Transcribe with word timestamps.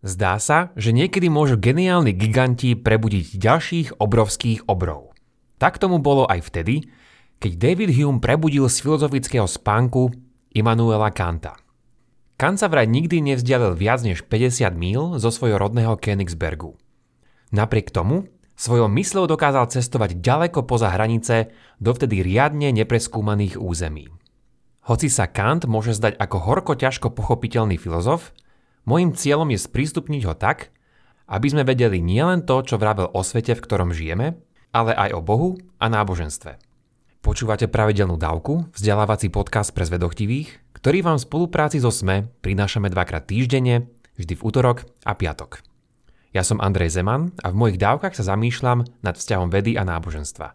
Zdá 0.00 0.40
sa, 0.40 0.72
že 0.80 0.96
niekedy 0.96 1.28
môžu 1.28 1.60
geniálni 1.60 2.16
giganti 2.16 2.72
prebudiť 2.72 3.36
ďalších 3.36 3.88
obrovských 4.00 4.64
obrov. 4.64 5.12
Tak 5.60 5.76
tomu 5.76 6.00
bolo 6.00 6.24
aj 6.24 6.40
vtedy, 6.48 6.88
keď 7.36 7.52
David 7.60 7.92
Hume 7.92 8.20
prebudil 8.20 8.64
z 8.72 8.80
filozofického 8.80 9.44
spánku 9.44 10.08
Immanuela 10.56 11.12
Kanta. 11.12 11.60
Kant 12.40 12.56
sa 12.56 12.72
vraj 12.72 12.88
nikdy 12.88 13.20
nevzdialil 13.20 13.76
viac 13.76 14.00
než 14.00 14.24
50 14.24 14.72
míl 14.72 15.20
zo 15.20 15.28
svojho 15.28 15.60
rodného 15.60 16.00
Königsbergu. 16.00 16.72
Napriek 17.52 17.92
tomu 17.92 18.32
svojou 18.56 18.88
mysľou 18.88 19.28
dokázal 19.28 19.68
cestovať 19.68 20.16
ďaleko 20.24 20.64
poza 20.64 20.88
hranice 20.88 21.52
dovtedy 21.76 22.24
riadne 22.24 22.72
nepreskúmaných 22.72 23.60
území. 23.60 24.08
Hoci 24.88 25.12
sa 25.12 25.28
Kant 25.28 25.68
môže 25.68 25.92
zdať 25.92 26.16
ako 26.16 26.36
horko 26.40 26.72
ťažko 26.72 27.12
pochopiteľný 27.12 27.76
filozof, 27.76 28.32
Mojím 28.90 29.14
cieľom 29.14 29.54
je 29.54 29.62
sprístupniť 29.62 30.22
ho 30.26 30.34
tak, 30.34 30.74
aby 31.30 31.46
sme 31.46 31.62
vedeli 31.62 32.02
nielen 32.02 32.42
to, 32.42 32.58
čo 32.66 32.74
vravel 32.74 33.06
o 33.06 33.22
svete, 33.22 33.54
v 33.54 33.62
ktorom 33.62 33.94
žijeme, 33.94 34.34
ale 34.74 34.90
aj 34.98 35.14
o 35.14 35.22
Bohu 35.22 35.54
a 35.78 35.86
náboženstve. 35.86 36.58
Počúvate 37.22 37.70
pravidelnú 37.70 38.18
dávku, 38.18 38.66
vzdelávací 38.74 39.30
podcast 39.30 39.70
pre 39.70 39.86
zvedochtivých, 39.86 40.74
ktorý 40.74 41.06
vám 41.06 41.22
v 41.22 41.26
spolupráci 41.30 41.78
so 41.78 41.94
SME 41.94 42.34
prinášame 42.42 42.90
dvakrát 42.90 43.30
týždenne, 43.30 43.86
vždy 44.18 44.34
v 44.34 44.42
útorok 44.42 44.82
a 45.06 45.14
piatok. 45.14 45.62
Ja 46.34 46.42
som 46.42 46.58
Andrej 46.58 46.90
Zeman 46.98 47.30
a 47.46 47.54
v 47.54 47.62
mojich 47.62 47.78
dávkach 47.78 48.18
sa 48.18 48.26
zamýšľam 48.26 48.90
nad 49.06 49.14
vzťahom 49.14 49.54
vedy 49.54 49.78
a 49.78 49.86
náboženstva. 49.86 50.50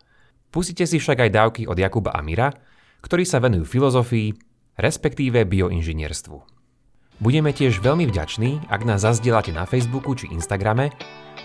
Pustite 0.51 0.83
si 0.83 0.99
však 0.99 1.23
aj 1.23 1.31
dávky 1.31 1.61
od 1.71 1.79
Jakuba 1.79 2.11
Amira, 2.11 2.51
ktorí 2.99 3.23
sa 3.23 3.39
venujú 3.39 3.63
filozofii, 3.63 4.35
respektíve 4.75 5.47
bioinžinierstvu. 5.47 6.54
Budeme 7.15 7.55
tiež 7.55 7.79
veľmi 7.79 8.11
vďační, 8.11 8.67
ak 8.67 8.83
nás 8.83 9.07
zazdielate 9.07 9.55
na 9.55 9.63
Facebooku 9.63 10.19
či 10.19 10.27
Instagrame, 10.35 10.91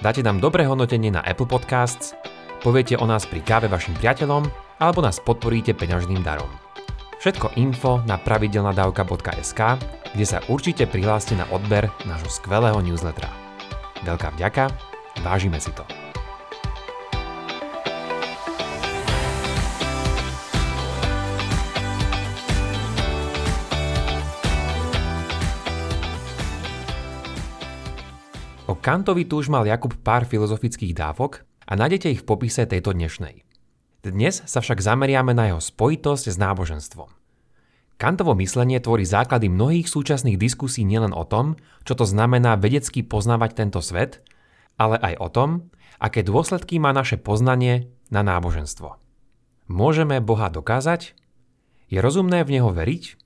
dáte 0.02 0.19
nám 0.19 0.43
dobré 0.43 0.66
hodnotenie 0.66 1.15
na 1.15 1.23
Apple 1.23 1.46
Podcasts, 1.46 2.18
poviete 2.59 2.99
o 2.99 3.07
nás 3.07 3.23
pri 3.23 3.38
káve 3.38 3.71
vašim 3.71 3.95
priateľom 4.02 4.51
alebo 4.82 4.99
nás 4.99 5.23
podporíte 5.23 5.79
peňažným 5.79 6.27
darom. 6.27 6.51
Všetko 7.23 7.54
info 7.54 8.02
na 8.02 8.18
pravidelnadavka.sk, 8.18 9.60
kde 10.10 10.27
sa 10.27 10.43
určite 10.51 10.90
prihláste 10.90 11.38
na 11.38 11.46
odber 11.54 11.87
nášho 12.02 12.32
skvelého 12.34 12.82
newslettera. 12.82 13.30
Veľká 14.02 14.34
vďaka, 14.34 14.74
vážime 15.23 15.62
si 15.62 15.71
to. 15.71 16.10
Kantovi 28.81 29.29
tu 29.29 29.45
už 29.45 29.53
mal 29.53 29.69
Jakub 29.69 29.93
pár 30.01 30.25
filozofických 30.25 30.97
dávok 30.97 31.45
a 31.69 31.77
nájdete 31.77 32.17
ich 32.17 32.25
v 32.25 32.29
popise 32.33 32.65
tejto 32.65 32.97
dnešnej. 32.97 33.45
Dnes 34.01 34.41
sa 34.49 34.65
však 34.65 34.81
zameriame 34.81 35.37
na 35.37 35.53
jeho 35.53 35.61
spojitosť 35.61 36.33
s 36.33 36.41
náboženstvom. 36.41 37.13
Kantovo 38.01 38.33
myslenie 38.41 38.81
tvorí 38.81 39.05
základy 39.05 39.53
mnohých 39.53 39.85
súčasných 39.85 40.41
diskusí 40.41 40.89
nielen 40.89 41.13
o 41.13 41.29
tom, 41.29 41.61
čo 41.85 41.93
to 41.93 42.09
znamená 42.09 42.57
vedecky 42.57 43.05
poznávať 43.05 43.61
tento 43.61 43.85
svet, 43.85 44.25
ale 44.81 44.97
aj 44.97 45.15
o 45.21 45.29
tom, 45.29 45.51
aké 46.01 46.25
dôsledky 46.25 46.81
má 46.81 46.97
naše 46.97 47.21
poznanie 47.21 47.93
na 48.09 48.25
náboženstvo. 48.25 48.97
Môžeme 49.69 50.25
Boha 50.25 50.49
dokázať? 50.49 51.13
Je 51.93 52.01
rozumné 52.01 52.49
v 52.49 52.57
Neho 52.57 52.73
veriť? 52.73 53.21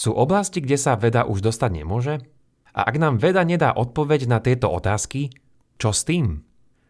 Sú 0.00 0.16
oblasti, 0.16 0.64
kde 0.64 0.80
sa 0.80 0.96
veda 0.96 1.28
už 1.28 1.44
dostať 1.44 1.84
nemôže? 1.84 2.24
A 2.74 2.90
ak 2.90 2.98
nám 2.98 3.22
veda 3.22 3.46
nedá 3.46 3.70
odpoveď 3.70 4.26
na 4.26 4.42
tieto 4.42 4.66
otázky, 4.66 5.30
čo 5.78 5.94
s 5.94 6.02
tým? 6.02 6.42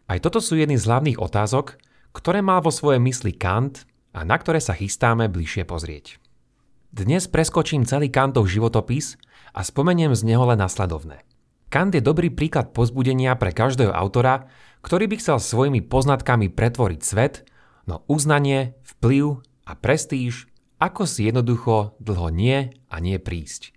Aj 0.09 0.17
toto 0.17 0.41
sú 0.41 0.57
jedny 0.57 0.81
z 0.81 0.89
hlavných 0.89 1.21
otázok, 1.21 1.77
ktoré 2.09 2.41
má 2.41 2.57
vo 2.57 2.73
svojej 2.73 2.97
mysli 3.05 3.37
Kant 3.37 3.85
a 4.17 4.25
na 4.25 4.33
ktoré 4.37 4.57
sa 4.57 4.73
chystáme 4.73 5.29
bližšie 5.29 5.69
pozrieť. 5.69 6.17
Dnes 6.89 7.29
preskočím 7.29 7.85
celý 7.85 8.09
Kantov 8.09 8.49
životopis 8.49 9.19
a 9.53 9.61
spomeniem 9.61 10.15
z 10.17 10.25
neho 10.25 10.47
len 10.47 10.57
nasledovné. 10.57 11.21
Kant 11.69 11.91
je 11.91 12.01
dobrý 12.01 12.31
príklad 12.31 12.71
pozbudenia 12.71 13.35
pre 13.35 13.51
každého 13.51 13.91
autora, 13.91 14.47
ktorý 14.81 15.11
by 15.11 15.15
chcel 15.19 15.37
svojimi 15.43 15.83
poznatkami 15.83 16.47
pretvoriť 16.49 17.01
svet, 17.03 17.43
no 17.83 18.07
uznanie, 18.07 18.79
vplyv 18.95 19.43
a 19.67 19.71
prestíž 19.75 20.47
ako 20.79 21.03
si 21.03 21.27
jednoducho 21.27 21.99
dlho 21.99 22.31
nie 22.31 22.71
a 22.87 22.95
nie 23.03 23.19
prísť. 23.19 23.74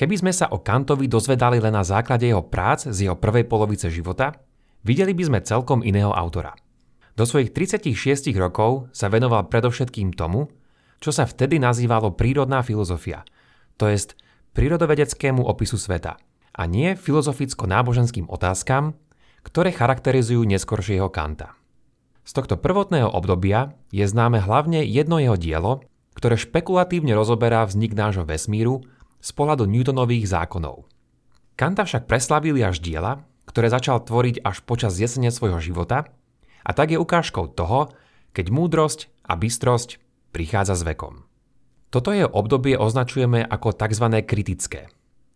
Keby 0.00 0.16
sme 0.16 0.32
sa 0.32 0.48
o 0.48 0.64
Kantovi 0.64 1.12
dozvedali 1.12 1.60
len 1.60 1.76
na 1.76 1.84
základe 1.84 2.24
jeho 2.24 2.40
prác 2.40 2.88
z 2.88 3.04
jeho 3.04 3.20
prvej 3.20 3.44
polovice 3.44 3.92
života, 3.92 4.32
videli 4.80 5.12
by 5.12 5.28
sme 5.28 5.38
celkom 5.44 5.84
iného 5.84 6.08
autora. 6.08 6.56
Do 7.20 7.28
svojich 7.28 7.52
36 7.52 8.32
rokov 8.40 8.88
sa 8.96 9.12
venoval 9.12 9.52
predovšetkým 9.52 10.16
tomu, 10.16 10.48
čo 11.04 11.12
sa 11.12 11.28
vtedy 11.28 11.60
nazývalo 11.60 12.16
prírodná 12.16 12.64
filozofia, 12.64 13.28
to 13.76 13.92
jest 13.92 14.16
prírodovedeckému 14.56 15.44
opisu 15.44 15.76
sveta, 15.76 16.16
a 16.56 16.62
nie 16.64 16.96
filozoficko-náboženským 16.96 18.24
otázkam, 18.24 18.96
ktoré 19.44 19.68
charakterizujú 19.68 20.48
neskoršieho 20.48 21.12
Kanta. 21.12 21.52
Z 22.24 22.40
tohto 22.40 22.56
prvotného 22.56 23.12
obdobia 23.12 23.76
je 23.92 24.08
známe 24.08 24.40
hlavne 24.40 24.80
jedno 24.80 25.20
jeho 25.20 25.36
dielo, 25.36 25.84
ktoré 26.16 26.40
špekulatívne 26.40 27.12
rozoberá 27.12 27.68
vznik 27.68 27.92
nášho 27.92 28.24
vesmíru 28.24 28.80
z 29.20 29.30
pohľadu 29.36 29.68
Newtonových 29.68 30.26
zákonov. 30.28 30.88
Kanta 31.56 31.84
však 31.84 32.08
preslavili 32.08 32.64
až 32.64 32.80
diela, 32.80 33.24
ktoré 33.44 33.68
začal 33.68 34.00
tvoriť 34.00 34.40
až 34.40 34.64
počas 34.64 34.96
jesene 34.96 35.28
svojho 35.28 35.60
života 35.60 36.08
a 36.64 36.70
tak 36.72 36.92
je 36.92 36.98
ukážkou 36.98 37.52
toho, 37.52 37.92
keď 38.32 38.46
múdrosť 38.48 39.12
a 39.26 39.36
bystrosť 39.36 40.00
prichádza 40.32 40.78
s 40.78 40.86
vekom. 40.86 41.26
Toto 41.90 42.14
jeho 42.14 42.30
obdobie 42.30 42.78
označujeme 42.78 43.42
ako 43.42 43.74
tzv. 43.74 44.06
kritické. 44.22 44.86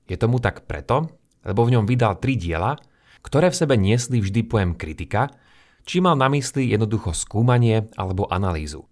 Je 0.06 0.14
tomu 0.14 0.38
tak 0.38 0.70
preto, 0.70 1.10
lebo 1.42 1.66
v 1.66 1.74
ňom 1.74 1.84
vydal 1.84 2.22
tri 2.22 2.38
diela, 2.38 2.78
ktoré 3.26 3.50
v 3.50 3.58
sebe 3.58 3.74
niesli 3.74 4.22
vždy 4.22 4.46
pojem 4.46 4.72
kritika, 4.78 5.34
či 5.84 5.98
mal 6.00 6.14
na 6.14 6.30
mysli 6.30 6.70
jednoducho 6.70 7.12
skúmanie 7.12 7.90
alebo 7.98 8.30
analýzu. 8.30 8.86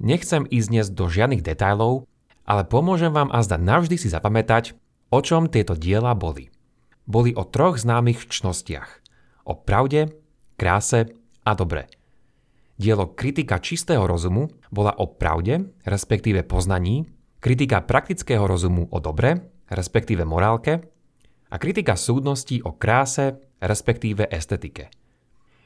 Nechcem 0.00 0.48
ísť 0.48 0.68
dnes 0.72 0.86
do 0.88 1.10
žiadnych 1.10 1.44
detajlov, 1.44 2.08
ale 2.46 2.66
pomôžem 2.66 3.12
vám 3.12 3.30
azda 3.30 3.60
navždy 3.60 3.96
si 4.00 4.08
zapamätať, 4.10 4.74
o 5.10 5.18
čom 5.20 5.50
tieto 5.50 5.74
diela 5.74 6.14
boli. 6.14 6.50
Boli 7.04 7.34
o 7.34 7.42
troch 7.46 7.78
známych 7.78 8.30
čnostiach. 8.30 9.02
O 9.46 9.58
pravde, 9.58 10.14
kráse 10.54 11.10
a 11.42 11.52
dobre. 11.58 11.90
Dielo 12.80 13.12
Kritika 13.12 13.60
čistého 13.60 14.06
rozumu 14.06 14.48
bola 14.72 14.96
o 14.96 15.10
pravde, 15.10 15.74
respektíve 15.84 16.46
poznaní, 16.46 17.04
kritika 17.42 17.84
praktického 17.84 18.46
rozumu 18.46 18.88
o 18.88 18.98
dobre, 19.02 19.52
respektíve 19.68 20.24
morálke, 20.24 20.80
a 21.50 21.56
kritika 21.58 21.98
súdnosti 21.98 22.62
o 22.62 22.78
kráse, 22.78 23.36
respektíve 23.60 24.24
estetike. 24.30 24.88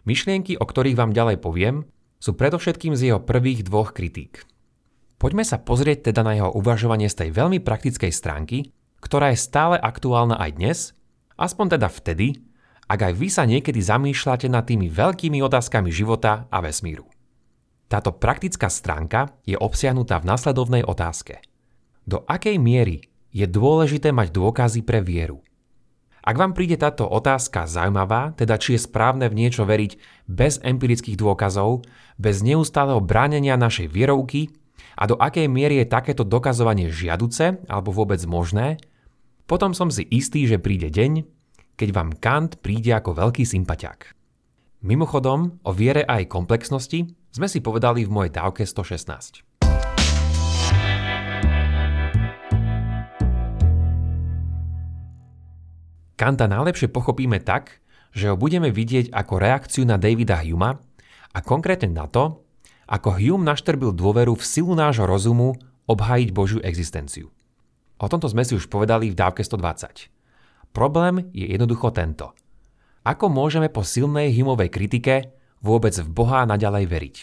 Myšlienky, 0.08 0.56
o 0.58 0.64
ktorých 0.64 0.96
vám 0.96 1.12
ďalej 1.12 1.38
poviem, 1.38 1.86
sú 2.18 2.34
predovšetkým 2.34 2.96
z 2.96 3.12
jeho 3.12 3.20
prvých 3.20 3.68
dvoch 3.68 3.92
kritík– 3.92 4.42
Poďme 5.24 5.40
sa 5.40 5.56
pozrieť 5.56 6.12
teda 6.12 6.20
na 6.20 6.36
jeho 6.36 6.52
uvažovanie 6.52 7.08
z 7.08 7.24
tej 7.24 7.30
veľmi 7.32 7.64
praktickej 7.64 8.12
stránky, 8.12 8.76
ktorá 9.00 9.32
je 9.32 9.40
stále 9.40 9.80
aktuálna 9.80 10.36
aj 10.36 10.50
dnes, 10.60 10.78
aspoň 11.40 11.80
teda 11.80 11.88
vtedy, 11.88 12.44
ak 12.92 13.08
aj 13.08 13.12
vy 13.16 13.28
sa 13.32 13.48
niekedy 13.48 13.80
zamýšľate 13.80 14.52
nad 14.52 14.68
tými 14.68 14.92
veľkými 14.92 15.40
otázkami 15.40 15.88
života 15.88 16.44
a 16.52 16.60
vesmíru. 16.60 17.08
Táto 17.88 18.12
praktická 18.12 18.68
stránka 18.68 19.32
je 19.48 19.56
obsiahnutá 19.56 20.20
v 20.20 20.28
nasledovnej 20.28 20.84
otázke. 20.84 21.40
Do 22.04 22.20
akej 22.28 22.60
miery 22.60 23.08
je 23.32 23.48
dôležité 23.48 24.12
mať 24.12 24.28
dôkazy 24.28 24.84
pre 24.84 25.00
vieru? 25.00 25.40
Ak 26.20 26.36
vám 26.36 26.52
príde 26.52 26.76
táto 26.76 27.08
otázka 27.08 27.64
zaujímavá, 27.64 28.36
teda 28.36 28.60
či 28.60 28.76
je 28.76 28.84
správne 28.84 29.32
v 29.32 29.40
niečo 29.40 29.64
veriť 29.64 29.96
bez 30.28 30.60
empirických 30.60 31.16
dôkazov, 31.16 31.80
bez 32.20 32.44
neustáleho 32.44 33.00
bránenia 33.00 33.56
našej 33.56 33.88
vierovky 33.88 34.52
a 34.94 35.08
do 35.08 35.16
akej 35.16 35.48
miery 35.48 35.80
je 35.82 35.90
takéto 35.90 36.22
dokazovanie 36.22 36.92
žiaduce 36.92 37.64
alebo 37.66 37.90
vôbec 37.90 38.20
možné, 38.28 38.76
potom 39.44 39.76
som 39.76 39.92
si 39.92 40.08
istý, 40.08 40.48
že 40.48 40.60
príde 40.60 40.88
deň, 40.88 41.24
keď 41.76 41.88
vám 41.92 42.10
Kant 42.16 42.60
príde 42.64 42.94
ako 42.96 43.16
veľký 43.16 43.44
sympatiak. 43.44 44.14
Mimochodom, 44.84 45.64
o 45.64 45.70
viere 45.72 46.04
a 46.04 46.20
jej 46.20 46.28
komplexnosti 46.28 47.08
sme 47.32 47.48
si 47.48 47.64
povedali 47.64 48.04
v 48.04 48.12
mojej 48.12 48.32
dávke 48.36 48.68
116. 48.68 49.44
Kanta 56.14 56.46
najlepšie 56.46 56.94
pochopíme 56.94 57.42
tak, 57.42 57.82
že 58.14 58.30
ho 58.30 58.38
budeme 58.38 58.70
vidieť 58.70 59.10
ako 59.10 59.34
reakciu 59.42 59.82
na 59.82 59.98
Davida 59.98 60.38
Huma 60.46 60.78
a 61.34 61.38
konkrétne 61.42 61.90
na 61.90 62.06
to, 62.06 62.43
ako 62.90 63.16
Hume 63.16 63.44
naštrbil 63.46 63.96
dôveru 63.96 64.36
v 64.36 64.44
silu 64.44 64.76
nášho 64.76 65.08
rozumu 65.08 65.56
obhájiť 65.88 66.28
Božiu 66.32 66.60
existenciu. 66.64 67.32
O 68.00 68.06
tomto 68.10 68.28
sme 68.28 68.42
si 68.42 68.56
už 68.58 68.68
povedali 68.68 69.12
v 69.12 69.18
dávke 69.18 69.40
120. 69.40 70.10
Problém 70.74 71.30
je 71.30 71.46
jednoducho 71.46 71.94
tento. 71.94 72.34
Ako 73.04 73.28
môžeme 73.30 73.70
po 73.70 73.84
silnej 73.84 74.32
Humovej 74.34 74.72
kritike 74.72 75.36
vôbec 75.60 75.94
v 75.94 76.08
Boha 76.08 76.42
naďalej 76.48 76.84
veriť? 76.88 77.16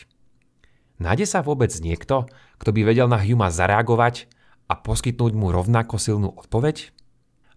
Nájde 1.01 1.25
sa 1.25 1.41
vôbec 1.41 1.73
niekto, 1.81 2.29
kto 2.61 2.69
by 2.69 2.81
vedel 2.85 3.09
na 3.09 3.17
Huma 3.17 3.49
zareagovať 3.49 4.29
a 4.69 4.77
poskytnúť 4.77 5.33
mu 5.33 5.49
rovnako 5.49 5.97
silnú 5.97 6.29
odpoveď? 6.37 6.93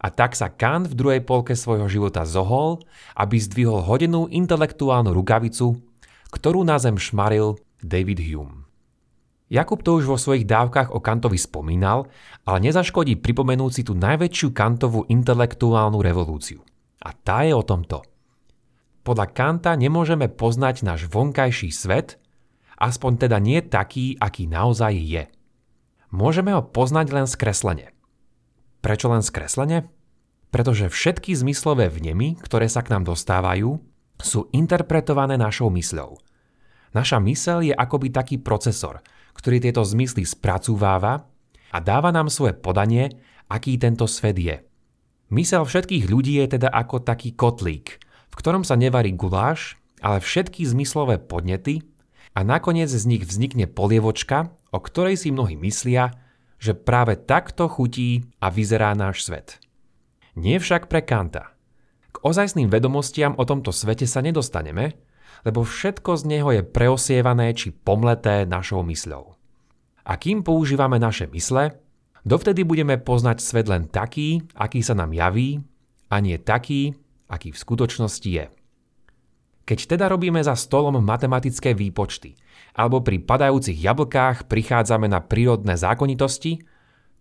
A 0.00 0.08
tak 0.08 0.36
sa 0.36 0.48
Kant 0.48 0.88
v 0.88 0.96
druhej 0.96 1.20
polke 1.24 1.52
svojho 1.52 1.88
života 1.88 2.24
zohol, 2.24 2.80
aby 3.16 3.36
zdvihol 3.40 3.84
hodenú 3.84 4.28
intelektuálnu 4.28 5.12
rukavicu, 5.12 5.80
ktorú 6.32 6.64
na 6.64 6.80
zem 6.80 6.96
šmaril 6.96 7.60
David 7.82 8.20
Hume. 8.22 8.64
Jakub 9.52 9.84
to 9.84 10.00
už 10.00 10.08
vo 10.08 10.18
svojich 10.18 10.48
dávkach 10.48 10.90
o 10.90 10.98
Kantovi 10.98 11.36
spomínal, 11.36 12.08
ale 12.48 12.58
nezaškodí 12.64 13.20
pripomenúť 13.20 13.70
si 13.70 13.82
tú 13.84 13.94
najväčšiu 13.94 14.50
Kantovú 14.50 15.06
intelektuálnu 15.06 16.00
revolúciu. 16.00 16.64
A 17.04 17.12
tá 17.12 17.44
je 17.44 17.52
o 17.52 17.62
tomto. 17.62 18.02
Podľa 19.04 19.26
Kanta 19.36 19.76
nemôžeme 19.76 20.32
poznať 20.32 20.80
náš 20.80 21.04
vonkajší 21.12 21.68
svet, 21.68 22.16
aspoň 22.80 23.28
teda 23.28 23.36
nie 23.36 23.60
taký, 23.60 24.16
aký 24.16 24.48
naozaj 24.48 24.96
je. 24.96 25.24
Môžeme 26.08 26.56
ho 26.56 26.64
poznať 26.64 27.12
len 27.12 27.26
skreslene. 27.28 27.92
Prečo 28.80 29.12
len 29.12 29.20
skreslene? 29.20 29.92
Pretože 30.48 30.88
všetky 30.88 31.36
zmyslové 31.36 31.92
vnemy, 31.92 32.40
ktoré 32.40 32.70
sa 32.70 32.80
k 32.80 32.96
nám 32.96 33.04
dostávajú, 33.04 33.76
sú 34.22 34.48
interpretované 34.56 35.36
našou 35.36 35.68
mysľou. 35.68 36.16
Naša 36.94 37.18
mysel 37.26 37.66
je 37.66 37.74
akoby 37.74 38.14
taký 38.14 38.38
procesor, 38.38 39.02
ktorý 39.34 39.58
tieto 39.58 39.82
zmysly 39.82 40.22
spracúváva 40.22 41.26
a 41.74 41.78
dáva 41.82 42.14
nám 42.14 42.30
svoje 42.30 42.54
podanie, 42.54 43.18
aký 43.50 43.74
tento 43.76 44.06
svet 44.06 44.38
je. 44.38 44.62
Mysel 45.34 45.66
všetkých 45.66 46.06
ľudí 46.06 46.38
je 46.38 46.54
teda 46.54 46.70
ako 46.70 47.02
taký 47.02 47.34
kotlík, 47.34 47.98
v 48.30 48.34
ktorom 48.38 48.62
sa 48.62 48.78
nevarí 48.78 49.10
guláš, 49.10 49.74
ale 49.98 50.22
všetky 50.22 50.62
zmyslové 50.62 51.18
podnety 51.18 51.82
a 52.38 52.46
nakoniec 52.46 52.90
z 52.92 53.02
nich 53.10 53.26
vznikne 53.26 53.66
polievočka, 53.66 54.54
o 54.70 54.78
ktorej 54.78 55.18
si 55.18 55.34
mnohí 55.34 55.58
myslia, 55.58 56.14
že 56.62 56.78
práve 56.78 57.18
takto 57.18 57.66
chutí 57.66 58.30
a 58.38 58.54
vyzerá 58.54 58.94
náš 58.94 59.26
svet. 59.26 59.58
Nie 60.38 60.62
však 60.62 60.86
pre 60.86 61.02
Kanta. 61.02 61.54
K 62.14 62.16
ozajstným 62.22 62.70
vedomostiam 62.70 63.34
o 63.34 63.42
tomto 63.42 63.74
svete 63.74 64.06
sa 64.06 64.22
nedostaneme, 64.22 64.94
lebo 65.44 65.60
všetko 65.62 66.16
z 66.16 66.22
neho 66.24 66.50
je 66.50 66.62
preosievané 66.64 67.52
či 67.52 67.70
pomleté 67.70 68.48
našou 68.48 68.80
mysľou. 68.84 69.36
A 70.04 70.12
kým 70.16 70.44
používame 70.44 70.96
naše 71.00 71.28
mysle, 71.32 71.76
dovtedy 72.24 72.64
budeme 72.64 72.96
poznať 72.96 73.40
svet 73.40 73.68
len 73.68 73.88
taký, 73.88 74.44
aký 74.56 74.80
sa 74.80 74.96
nám 74.96 75.12
javí, 75.12 75.60
a 76.12 76.20
nie 76.20 76.36
taký, 76.40 76.96
aký 77.28 77.52
v 77.52 77.60
skutočnosti 77.60 78.28
je. 78.28 78.46
Keď 79.64 79.96
teda 79.96 80.12
robíme 80.12 80.44
za 80.44 80.52
stolom 80.56 81.00
matematické 81.00 81.72
výpočty, 81.72 82.36
alebo 82.76 83.00
pri 83.00 83.24
padajúcich 83.24 83.80
jablkách 83.80 84.44
prichádzame 84.44 85.08
na 85.08 85.24
prírodné 85.24 85.80
zákonitosti, 85.80 86.60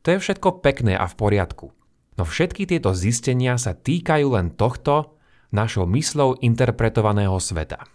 to 0.04 0.08
je 0.12 0.18
všetko 0.20 0.60
pekné 0.60 1.00
a 1.00 1.08
v 1.08 1.16
poriadku. 1.16 1.72
No 2.20 2.24
všetky 2.28 2.68
tieto 2.68 2.92
zistenia 2.92 3.56
sa 3.56 3.72
týkajú 3.72 4.36
len 4.36 4.52
tohto, 4.52 5.16
našou 5.56 5.86
myslou 5.88 6.36
interpretovaného 6.42 7.38
sveta. 7.38 7.86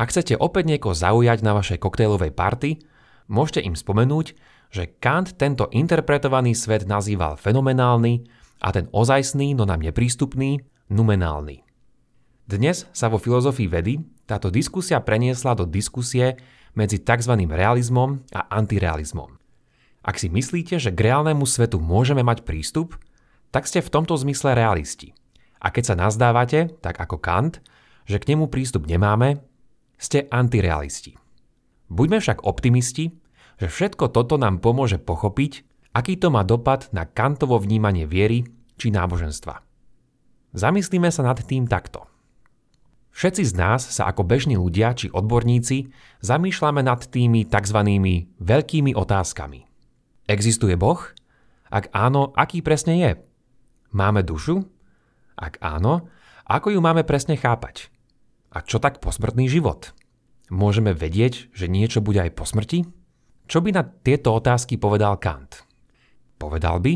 Ak 0.00 0.16
chcete 0.16 0.32
opäť 0.40 0.64
niekoho 0.64 0.96
zaujať 0.96 1.44
na 1.44 1.52
vašej 1.52 1.76
koktejlovej 1.76 2.32
party, 2.32 2.80
môžete 3.28 3.60
im 3.68 3.76
spomenúť, 3.76 4.32
že 4.72 4.88
Kant 4.96 5.36
tento 5.36 5.68
interpretovaný 5.76 6.56
svet 6.56 6.88
nazýval 6.88 7.36
fenomenálny 7.36 8.24
a 8.64 8.72
ten 8.72 8.88
ozajstný, 8.96 9.52
no 9.52 9.68
nám 9.68 9.84
neprístupný, 9.84 10.64
numenálny. 10.88 11.68
Dnes 12.48 12.88
sa 12.96 13.12
vo 13.12 13.20
filozofii 13.20 13.68
vedy 13.68 14.00
táto 14.24 14.48
diskusia 14.48 15.04
preniesla 15.04 15.52
do 15.52 15.68
diskusie 15.68 16.40
medzi 16.72 16.96
tzv. 16.96 17.36
realizmom 17.44 18.24
a 18.32 18.48
antirealizmom. 18.56 19.36
Ak 20.00 20.16
si 20.16 20.32
myslíte, 20.32 20.80
že 20.80 20.96
k 20.96 21.12
reálnemu 21.12 21.44
svetu 21.44 21.76
môžeme 21.76 22.24
mať 22.24 22.48
prístup, 22.48 22.96
tak 23.52 23.68
ste 23.68 23.84
v 23.84 23.92
tomto 23.92 24.16
zmysle 24.16 24.56
realisti. 24.56 25.12
A 25.60 25.68
keď 25.68 25.92
sa 25.92 25.94
nazdávate, 26.00 26.72
tak 26.80 26.96
ako 26.96 27.20
Kant, 27.20 27.60
že 28.08 28.16
k 28.16 28.32
nemu 28.32 28.48
prístup 28.48 28.88
nemáme, 28.88 29.44
ste 30.00 30.24
antirealisti. 30.32 31.20
Buďme 31.92 32.24
však 32.24 32.48
optimisti, 32.48 33.12
že 33.60 33.68
všetko 33.68 34.08
toto 34.08 34.40
nám 34.40 34.64
pomôže 34.64 34.96
pochopiť, 34.96 35.68
aký 35.92 36.16
to 36.16 36.32
má 36.32 36.40
dopad 36.40 36.88
na 36.96 37.04
kantovo 37.04 37.60
vnímanie 37.60 38.08
viery 38.08 38.48
či 38.80 38.88
náboženstva. 38.88 39.60
Zamyslíme 40.56 41.12
sa 41.12 41.22
nad 41.22 41.36
tým 41.44 41.68
takto. 41.68 42.08
Všetci 43.10 43.42
z 43.42 43.52
nás 43.58 43.82
sa 43.84 44.08
ako 44.08 44.24
bežní 44.24 44.56
ľudia 44.56 44.96
či 44.96 45.12
odborníci 45.12 45.92
zamýšľame 46.24 46.80
nad 46.80 47.04
tými 47.04 47.44
tzv. 47.44 47.78
veľkými 48.40 48.96
otázkami. 48.96 49.60
Existuje 50.30 50.78
Boh? 50.78 51.02
Ak 51.68 51.90
áno, 51.90 52.30
aký 52.38 52.62
presne 52.62 52.94
je? 53.02 53.10
Máme 53.90 54.22
dušu? 54.22 54.62
Ak 55.34 55.58
áno, 55.58 56.06
ako 56.46 56.70
ju 56.74 56.80
máme 56.82 57.02
presne 57.02 57.34
chápať? 57.34 57.90
A 58.50 58.66
čo 58.66 58.82
tak 58.82 58.98
posmrtný 58.98 59.46
život? 59.46 59.94
Môžeme 60.50 60.90
vedieť, 60.90 61.54
že 61.54 61.70
niečo 61.70 62.02
bude 62.02 62.18
aj 62.18 62.34
po 62.34 62.42
smrti? 62.42 62.82
Čo 63.46 63.62
by 63.62 63.70
na 63.70 63.86
tieto 63.86 64.34
otázky 64.34 64.78
povedal 64.78 65.18
Kant? 65.22 65.62
Povedal 66.38 66.82
by, 66.82 66.94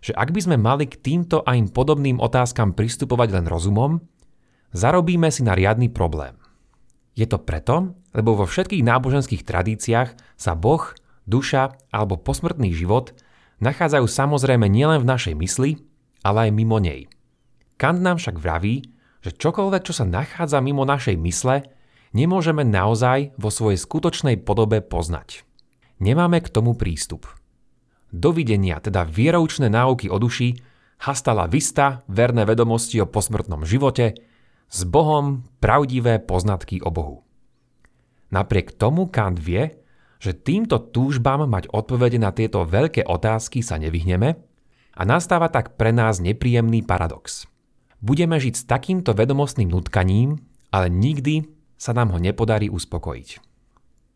že 0.00 0.12
ak 0.16 0.32
by 0.32 0.40
sme 0.44 0.56
mali 0.60 0.88
k 0.88 1.00
týmto 1.00 1.40
a 1.44 1.56
im 1.56 1.68
podobným 1.68 2.20
otázkam 2.20 2.76
pristupovať 2.76 3.36
len 3.36 3.46
rozumom, 3.48 4.00
zarobíme 4.72 5.28
si 5.32 5.44
na 5.44 5.56
riadny 5.56 5.92
problém. 5.92 6.36
Je 7.16 7.24
to 7.28 7.40
preto, 7.40 7.96
lebo 8.16 8.36
vo 8.36 8.48
všetkých 8.48 8.84
náboženských 8.84 9.44
tradíciách 9.44 10.40
sa 10.40 10.52
Boh, 10.56 10.92
duša 11.28 11.76
alebo 11.92 12.20
posmrtný 12.20 12.72
život 12.72 13.12
nachádzajú 13.60 14.08
samozrejme 14.08 14.66
nielen 14.68 15.04
v 15.04 15.10
našej 15.10 15.34
mysli, 15.36 15.70
ale 16.24 16.48
aj 16.48 16.56
mimo 16.56 16.80
nej. 16.80 17.08
Kant 17.76 18.00
nám 18.00 18.20
však 18.20 18.40
vraví, 18.40 18.84
že 19.20 19.36
čokoľvek, 19.36 19.82
čo 19.84 19.92
sa 19.92 20.08
nachádza 20.08 20.58
mimo 20.64 20.88
našej 20.88 21.16
mysle, 21.20 21.68
nemôžeme 22.16 22.64
naozaj 22.64 23.36
vo 23.36 23.52
svojej 23.52 23.76
skutočnej 23.76 24.40
podobe 24.40 24.80
poznať. 24.80 25.44
Nemáme 26.00 26.40
k 26.40 26.48
tomu 26.48 26.72
prístup. 26.72 27.28
Dovidenia, 28.10 28.80
teda 28.80 29.04
vieroučné 29.06 29.68
náuky 29.68 30.08
o 30.08 30.16
duši, 30.16 30.56
hastala 31.04 31.46
vista, 31.46 32.02
verné 32.08 32.48
vedomosti 32.48 32.98
o 32.98 33.06
posmrtnom 33.06 33.62
živote, 33.68 34.16
s 34.70 34.80
Bohom 34.88 35.44
pravdivé 35.60 36.18
poznatky 36.18 36.80
o 36.80 36.90
Bohu. 36.90 37.16
Napriek 38.30 38.74
tomu 38.78 39.10
Kant 39.10 39.36
vie, 39.36 39.82
že 40.22 40.36
týmto 40.36 40.78
túžbám 40.78 41.44
mať 41.48 41.68
odpovede 41.72 42.20
na 42.20 42.30
tieto 42.30 42.62
veľké 42.62 43.08
otázky 43.08 43.64
sa 43.64 43.80
nevyhneme 43.80 44.38
a 44.94 45.02
nastáva 45.02 45.50
tak 45.50 45.74
pre 45.74 45.90
nás 45.90 46.22
nepríjemný 46.22 46.86
paradox– 46.86 47.44
Budeme 48.00 48.40
žiť 48.40 48.54
s 48.56 48.64
takýmto 48.64 49.12
vedomostným 49.12 49.68
nutkaním, 49.68 50.40
ale 50.72 50.88
nikdy 50.88 51.44
sa 51.76 51.92
nám 51.92 52.16
ho 52.16 52.18
nepodarí 52.20 52.72
uspokojiť. 52.72 53.28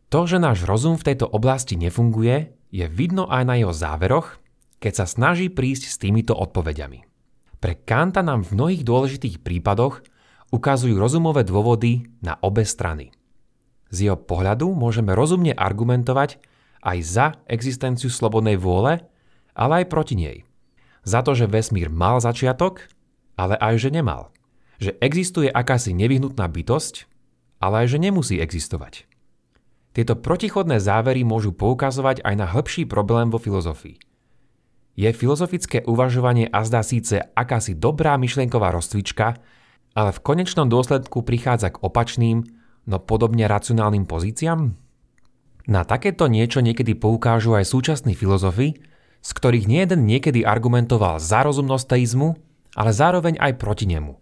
To, 0.09 0.21
že 0.25 0.41
náš 0.41 0.64
rozum 0.64 0.97
v 0.97 1.12
tejto 1.12 1.29
oblasti 1.29 1.76
nefunguje, 1.76 2.53
je 2.75 2.87
vidno 2.88 3.29
aj 3.29 3.43
na 3.45 3.55
jeho 3.61 3.75
záveroch, 3.76 4.41
keď 4.81 5.05
sa 5.05 5.07
snaží 5.09 5.49
prísť 5.53 5.85
s 5.91 5.97
týmito 6.00 6.33
odpovediami. 6.37 7.05
Pre 7.61 7.75
Kanta 7.88 8.21
nám 8.21 8.45
v 8.45 8.57
mnohých 8.57 8.83
dôležitých 8.85 9.41
prípadoch 9.41 10.05
ukazujú 10.53 11.00
rozumové 11.00 11.43
dôvody 11.43 12.05
na 12.21 12.37
obe 12.45 12.69
strany. 12.69 13.11
Z 13.88 14.11
jeho 14.11 14.19
pohľadu 14.19 14.71
môžeme 14.76 15.17
rozumne 15.17 15.57
argumentovať 15.57 16.43
aj 16.85 16.99
za 17.00 17.26
existenciu 17.49 18.12
slobodnej 18.12 18.61
vôle, 18.61 19.00
ale 19.57 19.73
aj 19.83 19.87
proti 19.88 20.14
nej. 20.19 20.37
Za 21.07 21.25
to, 21.25 21.33
že 21.33 21.49
vesmír 21.49 21.88
mal 21.88 22.21
začiatok 22.21 22.87
ale 23.35 23.59
aj 23.59 23.88
že 23.88 23.91
nemal. 23.91 24.31
Že 24.83 24.99
existuje 24.99 25.49
akási 25.50 25.95
nevyhnutná 25.95 26.47
bytosť, 26.50 27.07
ale 27.62 27.87
aj 27.87 27.97
že 27.97 27.99
nemusí 28.03 28.37
existovať. 28.38 29.07
Tieto 29.95 30.19
protichodné 30.19 30.83
závery 30.83 31.23
môžu 31.23 31.55
poukazovať 31.55 32.26
aj 32.26 32.35
na 32.35 32.47
hĺbší 32.50 32.91
problém 32.91 33.31
vo 33.31 33.38
filozofii. 33.38 33.95
Je 34.95 35.11
filozofické 35.11 35.87
uvažovanie 35.87 36.50
a 36.50 36.62
zdá 36.67 36.83
síce 36.83 37.23
akási 37.35 37.79
dobrá 37.79 38.19
myšlienková 38.19 38.75
rozcvička, 38.75 39.38
ale 39.95 40.11
v 40.11 40.23
konečnom 40.23 40.67
dôsledku 40.67 41.23
prichádza 41.23 41.71
k 41.75 41.81
opačným, 41.83 42.43
no 42.91 42.99
podobne 42.99 43.47
racionálnym 43.47 44.07
pozíciám? 44.07 44.75
Na 45.64 45.83
takéto 45.87 46.26
niečo 46.26 46.61
niekedy 46.61 46.99
poukážu 46.99 47.55
aj 47.55 47.71
súčasní 47.71 48.19
filozofi, 48.19 48.76
z 49.25 49.31
ktorých 49.33 49.64
nie 49.71 49.81
jeden 49.81 50.05
niekedy 50.05 50.45
argumentoval 50.45 51.17
za 51.23 51.47
rozumnosť 51.47 51.97
teizmu, 51.97 52.37
ale 52.75 52.90
zároveň 52.90 53.38
aj 53.38 53.59
proti 53.59 53.87
nemu. 53.87 54.19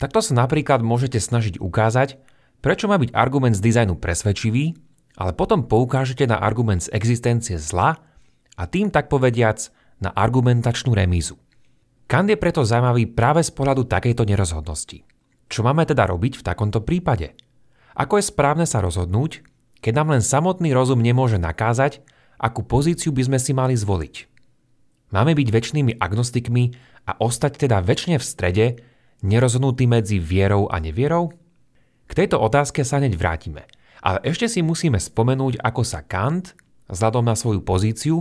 Takto 0.00 0.24
sa 0.24 0.32
napríklad 0.34 0.80
môžete 0.80 1.20
snažiť 1.20 1.60
ukázať, 1.60 2.18
prečo 2.64 2.88
má 2.88 2.96
byť 2.98 3.12
argument 3.14 3.54
z 3.54 3.64
dizajnu 3.64 3.98
presvedčivý, 3.98 4.74
ale 5.18 5.34
potom 5.34 5.66
poukážete 5.66 6.24
na 6.30 6.38
argument 6.38 6.86
z 6.86 6.92
existencie 6.94 7.58
zla 7.58 7.98
a 8.54 8.62
tým 8.66 8.90
tak 8.94 9.10
povediac 9.10 9.58
na 9.98 10.14
argumentačnú 10.14 10.94
remízu. 10.94 11.36
Kant 12.08 12.30
je 12.30 12.38
preto 12.40 12.64
zaujímavý 12.64 13.10
práve 13.10 13.44
z 13.44 13.52
pohľadu 13.52 13.84
takejto 13.84 14.24
nerozhodnosti. 14.24 15.04
Čo 15.50 15.60
máme 15.66 15.84
teda 15.84 16.08
robiť 16.08 16.40
v 16.40 16.46
takomto 16.46 16.80
prípade? 16.80 17.36
Ako 17.98 18.22
je 18.22 18.30
správne 18.30 18.64
sa 18.64 18.78
rozhodnúť, 18.80 19.42
keď 19.82 19.92
nám 19.92 20.08
len 20.16 20.22
samotný 20.22 20.70
rozum 20.72 21.02
nemôže 21.02 21.36
nakázať, 21.36 22.00
akú 22.38 22.62
pozíciu 22.62 23.10
by 23.10 23.22
sme 23.28 23.38
si 23.42 23.52
mali 23.52 23.74
zvoliť? 23.74 24.14
Máme 25.10 25.34
byť 25.34 25.48
väčšnými 25.50 25.92
agnostikmi 25.98 26.64
a 27.08 27.16
ostať 27.16 27.64
teda 27.64 27.80
väčšine 27.80 28.20
v 28.20 28.28
strede, 28.28 28.66
nerozhodnutý 29.24 29.88
medzi 29.88 30.20
vierou 30.20 30.68
a 30.68 30.76
nevierou? 30.76 31.32
K 32.04 32.12
tejto 32.12 32.36
otázke 32.36 32.84
sa 32.84 33.00
hneď 33.00 33.16
vrátime, 33.16 33.64
ale 34.04 34.20
ešte 34.28 34.44
si 34.44 34.60
musíme 34.60 35.00
spomenúť, 35.00 35.64
ako 35.64 35.82
sa 35.88 36.04
Kant, 36.04 36.52
vzhľadom 36.92 37.24
na 37.24 37.32
svoju 37.32 37.64
pozíciu, 37.64 38.20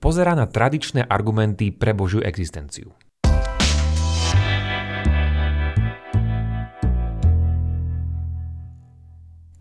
pozera 0.00 0.32
na 0.32 0.48
tradičné 0.48 1.04
argumenty 1.04 1.68
pre 1.68 1.92
Božiu 1.92 2.24
existenciu. 2.24 2.96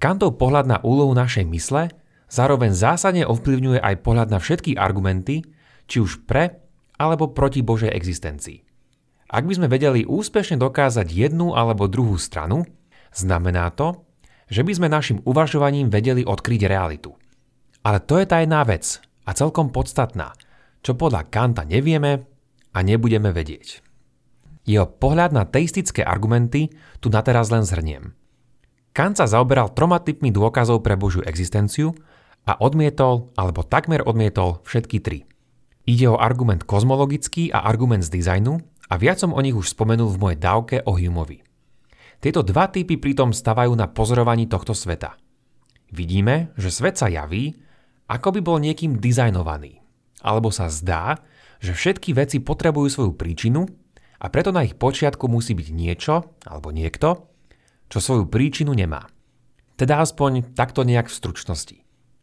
Kantov 0.01 0.41
pohľad 0.41 0.65
na 0.65 0.77
úlohu 0.81 1.13
našej 1.13 1.45
mysle 1.53 1.93
zároveň 2.25 2.73
zásadne 2.73 3.21
ovplyvňuje 3.27 3.77
aj 3.83 4.01
pohľad 4.01 4.33
na 4.33 4.41
všetky 4.41 4.73
argumenty, 4.73 5.45
či 5.85 6.01
už 6.01 6.25
pre 6.25 6.57
alebo 7.01 7.33
proti 7.33 7.65
Božej 7.65 7.89
existencii. 7.89 8.61
Ak 9.33 9.49
by 9.49 9.57
sme 9.57 9.67
vedeli 9.71 10.05
úspešne 10.05 10.61
dokázať 10.61 11.09
jednu 11.09 11.57
alebo 11.57 11.89
druhú 11.89 12.21
stranu, 12.21 12.61
znamená 13.09 13.73
to, 13.73 14.05
že 14.51 14.61
by 14.61 14.77
sme 14.77 14.93
našim 14.93 15.17
uvažovaním 15.25 15.89
vedeli 15.89 16.21
odkryť 16.21 16.61
realitu. 16.69 17.17
Ale 17.81 17.97
to 18.05 18.21
je 18.21 18.29
jedna 18.29 18.61
vec 18.61 19.01
a 19.25 19.33
celkom 19.33 19.73
podstatná, 19.73 20.37
čo 20.85 20.93
podľa 20.93 21.25
Kanta 21.33 21.65
nevieme 21.65 22.29
a 22.69 22.79
nebudeme 22.85 23.33
vedieť. 23.33 23.81
Jeho 24.69 24.85
pohľad 24.85 25.33
na 25.33 25.49
teistické 25.49 26.05
argumenty 26.05 26.69
tu 27.01 27.09
na 27.09 27.25
teraz 27.25 27.49
len 27.49 27.65
zhrniem– 27.65 28.13
Kant 28.91 29.15
sa 29.15 29.23
zaoberal 29.23 29.71
troma 29.71 30.03
typmi 30.03 30.35
dôkazov 30.35 30.83
pre 30.83 30.99
Božiu 30.99 31.23
existenciu 31.23 31.95
a 32.43 32.59
odmietol, 32.59 33.31
alebo 33.39 33.63
takmer 33.63 34.03
odmietol 34.03 34.59
všetky 34.67 34.99
tri. 34.99 35.23
Ide 35.89 36.05
o 36.13 36.21
argument 36.21 36.65
kozmologický 36.65 37.49
a 37.49 37.65
argument 37.65 38.05
z 38.05 38.13
dizajnu 38.13 38.53
a 38.91 38.93
viac 39.01 39.17
som 39.17 39.33
o 39.33 39.41
nich 39.41 39.57
už 39.57 39.73
spomenul 39.73 40.13
v 40.13 40.21
mojej 40.21 40.39
dávke 40.39 40.75
o 40.85 40.93
Humeovi. 40.93 41.41
Tieto 42.21 42.45
dva 42.45 42.69
typy 42.69 43.01
pritom 43.01 43.33
stavajú 43.33 43.73
na 43.73 43.89
pozorovaní 43.89 44.45
tohto 44.45 44.77
sveta. 44.77 45.17
Vidíme, 45.89 46.53
že 46.53 46.69
svet 46.69 47.01
sa 47.01 47.09
javí, 47.09 47.57
ako 48.05 48.37
by 48.37 48.39
bol 48.45 48.57
niekým 48.61 49.01
dizajnovaný. 49.01 49.81
Alebo 50.21 50.53
sa 50.53 50.69
zdá, 50.69 51.17
že 51.57 51.73
všetky 51.73 52.13
veci 52.13 52.37
potrebujú 52.37 52.87
svoju 52.93 53.13
príčinu 53.17 53.65
a 54.21 54.29
preto 54.29 54.53
na 54.53 54.61
ich 54.61 54.77
počiatku 54.77 55.25
musí 55.25 55.57
byť 55.57 55.67
niečo 55.73 56.37
alebo 56.45 56.69
niekto, 56.69 57.33
čo 57.89 57.97
svoju 57.97 58.29
príčinu 58.29 58.77
nemá. 58.77 59.09
Teda 59.81 59.97
aspoň 59.97 60.53
takto 60.53 60.85
nejak 60.85 61.09
v 61.09 61.17
stručnosti. 61.17 61.77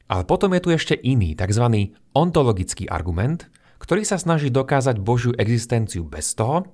Ale 0.09 0.25
potom 0.25 0.57
je 0.57 0.65
tu 0.65 0.69
ešte 0.73 0.97
iný, 0.97 1.37
tzv. 1.37 1.93
ontologický 2.17 2.89
argument, 2.89 3.53
ktorý 3.79 4.03
sa 4.03 4.17
snaží 4.17 4.49
dokázať 4.49 4.99
Božiu 4.99 5.37
existenciu 5.37 6.03
bez 6.09 6.33
toho, 6.33 6.65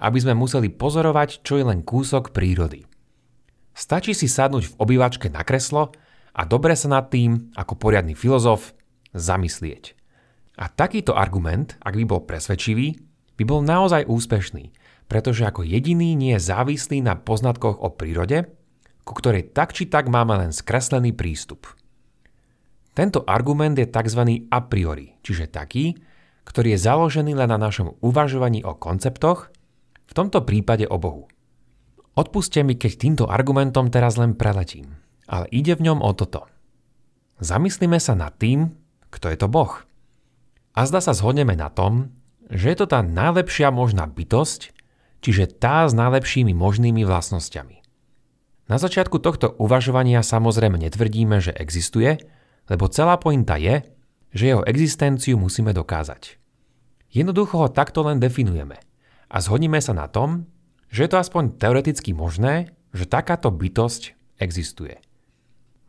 aby 0.00 0.18
sme 0.18 0.34
museli 0.34 0.68
pozorovať, 0.72 1.44
čo 1.46 1.60
je 1.60 1.64
len 1.64 1.86
kúsok 1.86 2.34
prírody. 2.34 2.84
Stačí 3.70 4.12
si 4.12 4.26
sadnúť 4.26 4.74
v 4.74 4.76
obývačke 4.82 5.30
na 5.30 5.46
kreslo 5.46 5.94
a 6.34 6.42
dobre 6.44 6.74
sa 6.74 6.90
nad 6.90 7.08
tým, 7.08 7.54
ako 7.54 7.78
poriadny 7.78 8.18
filozof, 8.18 8.74
zamyslieť. 9.14 9.94
A 10.60 10.68
takýto 10.68 11.16
argument, 11.16 11.78
ak 11.80 11.96
by 11.96 12.04
bol 12.04 12.20
presvedčivý, 12.26 13.00
by 13.40 13.44
bol 13.48 13.64
naozaj 13.64 14.04
úspešný, 14.04 14.74
pretože 15.08 15.48
ako 15.48 15.64
jediný 15.64 16.12
nie 16.12 16.36
je 16.36 16.44
závislý 16.52 17.00
na 17.00 17.16
poznatkoch 17.16 17.80
o 17.80 17.88
prírode, 17.88 18.52
ku 19.06 19.16
ktorej 19.16 19.50
tak 19.56 19.72
či 19.72 19.88
tak 19.88 20.12
máme 20.12 20.36
len 20.36 20.52
skreslený 20.52 21.16
prístup. 21.16 21.79
Tento 23.00 23.24
argument 23.24 23.72
je 23.80 23.88
tzv. 23.88 24.44
a 24.52 24.60
priori, 24.60 25.16
čiže 25.24 25.48
taký, 25.48 25.96
ktorý 26.44 26.76
je 26.76 26.84
založený 26.84 27.32
len 27.32 27.48
na 27.48 27.56
našom 27.56 27.96
uvažovaní 28.04 28.60
o 28.60 28.76
konceptoch, 28.76 29.48
v 30.04 30.12
tomto 30.12 30.44
prípade 30.44 30.84
o 30.84 31.00
Bohu. 31.00 31.24
Odpuste 32.12 32.60
mi, 32.60 32.76
keď 32.76 32.92
týmto 33.00 33.24
argumentom 33.24 33.88
teraz 33.88 34.20
len 34.20 34.36
preletím, 34.36 35.00
ale 35.24 35.48
ide 35.48 35.80
v 35.80 35.88
ňom 35.88 36.04
o 36.04 36.12
toto. 36.12 36.44
Zamyslíme 37.40 37.96
sa 37.96 38.12
nad 38.12 38.36
tým, 38.36 38.76
kto 39.08 39.32
je 39.32 39.38
to 39.40 39.48
Boh. 39.48 39.80
A 40.76 40.84
zda 40.84 41.00
sa 41.00 41.16
zhodneme 41.16 41.56
na 41.56 41.72
tom, 41.72 42.12
že 42.52 42.68
je 42.68 42.84
to 42.84 42.84
tá 42.84 43.00
najlepšia 43.00 43.72
možná 43.72 44.04
bytosť, 44.12 44.76
čiže 45.24 45.56
tá 45.56 45.88
s 45.88 45.96
najlepšími 45.96 46.52
možnými 46.52 47.08
vlastnosťami. 47.08 47.80
Na 48.68 48.76
začiatku 48.76 49.24
tohto 49.24 49.56
uvažovania 49.56 50.20
samozrejme 50.20 50.76
netvrdíme, 50.76 51.40
že 51.40 51.56
existuje, 51.56 52.20
lebo 52.70 52.86
celá 52.86 53.18
pointa 53.18 53.58
je, 53.58 53.82
že 54.30 54.54
jeho 54.54 54.62
existenciu 54.62 55.34
musíme 55.34 55.74
dokázať. 55.74 56.38
Jednoducho 57.10 57.66
ho 57.66 57.68
takto 57.68 58.06
len 58.06 58.22
definujeme 58.22 58.78
a 59.26 59.36
zhodníme 59.42 59.82
sa 59.82 59.90
na 59.90 60.06
tom, 60.06 60.46
že 60.86 61.06
je 61.06 61.10
to 61.10 61.18
aspoň 61.18 61.58
teoreticky 61.58 62.14
možné, 62.14 62.70
že 62.94 63.10
takáto 63.10 63.50
bytosť 63.50 64.14
existuje. 64.38 65.02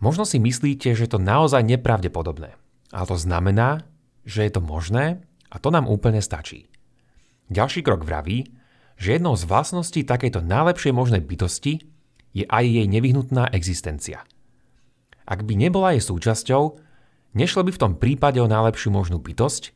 Možno 0.02 0.26
si 0.26 0.42
myslíte, 0.42 0.98
že 0.98 1.06
je 1.06 1.12
to 1.14 1.22
naozaj 1.22 1.62
nepravdepodobné, 1.62 2.58
ale 2.90 3.06
to 3.06 3.18
znamená, 3.18 3.86
že 4.26 4.50
je 4.50 4.52
to 4.58 4.62
možné 4.66 5.22
a 5.54 5.62
to 5.62 5.70
nám 5.70 5.86
úplne 5.86 6.22
stačí. 6.22 6.66
Ďalší 7.54 7.86
krok 7.86 8.02
vraví, 8.02 8.50
že 8.98 9.18
jednou 9.18 9.38
z 9.38 9.46
vlastností 9.46 10.02
takejto 10.02 10.42
najlepšej 10.42 10.94
možnej 10.94 11.22
bytosti 11.22 11.86
je 12.34 12.46
aj 12.50 12.64
jej 12.66 12.88
nevyhnutná 12.90 13.50
existencia. 13.54 14.26
Ak 15.26 15.46
by 15.46 15.54
nebola 15.58 15.94
jej 15.96 16.04
súčasťou, 16.04 16.80
nešlo 17.38 17.62
by 17.68 17.72
v 17.74 17.82
tom 17.82 17.94
prípade 17.98 18.42
o 18.42 18.50
najlepšiu 18.50 18.90
možnú 18.94 19.22
bytosť, 19.22 19.74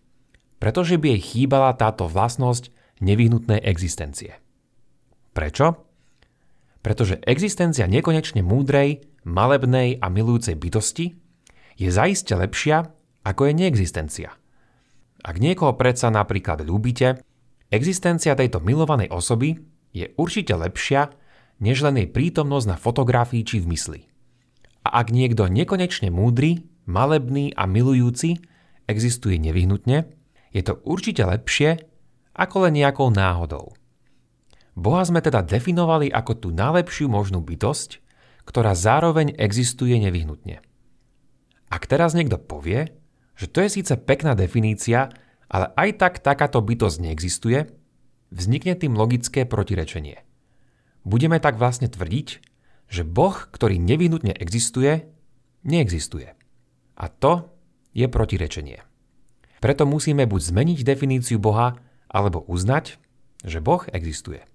pretože 0.57 0.97
by 0.97 1.15
jej 1.15 1.21
chýbala 1.21 1.75
táto 1.77 2.09
vlastnosť 2.09 2.71
nevyhnutnej 3.03 3.61
existencie. 3.61 4.39
Prečo? 5.35 5.83
Pretože 6.79 7.19
existencia 7.25 7.89
nekonečne 7.89 8.45
múdrej, 8.45 9.03
malebnej 9.25 9.99
a 9.99 10.07
milujúcej 10.07 10.55
bytosti 10.55 11.17
je 11.75 11.89
zaiste 11.91 12.31
lepšia, 12.31 12.87
ako 13.25 13.49
je 13.49 13.53
neexistencia. 13.57 14.29
Ak 15.25 15.41
niekoho 15.41 15.73
predsa 15.73 16.13
napríklad 16.13 16.61
ľúbite, 16.61 17.25
Existencia 17.73 18.37
tejto 18.37 18.61
milovanej 18.61 19.09
osoby 19.09 19.57
je 19.89 20.13
určite 20.21 20.53
lepšia, 20.53 21.09
než 21.59 21.81
len 21.81 21.97
jej 21.97 22.07
prítomnosť 22.07 22.67
na 22.71 22.77
fotografii 22.77 23.41
či 23.41 23.59
v 23.63 23.75
mysli. 23.75 24.01
A 24.85 25.01
ak 25.01 25.09
niekto 25.09 25.49
nekonečne 25.49 26.13
múdry, 26.13 26.69
malebný 26.85 27.57
a 27.57 27.65
milujúci 27.65 28.37
existuje 28.85 29.41
nevyhnutne, 29.41 30.05
je 30.53 30.61
to 30.61 30.77
určite 30.85 31.25
lepšie 31.25 31.81
ako 32.37 32.69
len 32.69 32.77
nejakou 32.77 33.09
náhodou. 33.09 33.73
Boha 34.75 35.01
sme 35.07 35.23
teda 35.23 35.41
definovali 35.41 36.11
ako 36.11 36.31
tú 36.37 36.47
najlepšiu 36.53 37.09
možnú 37.09 37.41
bytosť, 37.41 38.03
ktorá 38.45 38.77
zároveň 38.77 39.33
existuje 39.39 39.97
nevyhnutne. 39.97 40.61
Ak 41.71 41.89
teraz 41.89 42.13
niekto 42.13 42.37
povie, 42.37 42.93
že 43.35 43.49
to 43.49 43.65
je 43.65 43.81
síce 43.81 43.91
pekná 44.05 44.37
definícia, 44.37 45.09
ale 45.49 45.71
aj 45.75 45.89
tak 45.97 46.13
takáto 46.21 46.61
bytosť 46.61 46.97
neexistuje, 47.01 47.67
vznikne 48.29 48.75
tým 48.77 48.93
logické 48.93 49.47
protirečenie. 49.47 50.21
Budeme 51.07 51.39
tak 51.39 51.55
vlastne 51.55 51.87
tvrdiť, 51.87 52.54
že 52.89 53.03
Boh, 53.03 53.33
ktorý 53.33 53.81
nevyhnutne 53.81 54.35
existuje, 54.37 55.09
neexistuje. 55.65 56.33
A 56.95 57.05
to 57.09 57.49
je 57.91 58.05
protirečenie. 58.07 58.83
Preto 59.59 59.89
musíme 59.89 60.29
buď 60.29 60.41
zmeniť 60.53 60.79
definíciu 60.85 61.41
Boha, 61.41 61.79
alebo 62.05 62.45
uznať, 62.45 63.01
že 63.43 63.59
Boh 63.59 63.81
existuje. 63.91 64.45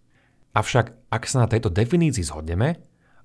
Avšak 0.55 0.95
ak 1.11 1.23
sa 1.27 1.45
na 1.45 1.49
tejto 1.51 1.71
definícii 1.71 2.27
zhodneme, 2.27 2.79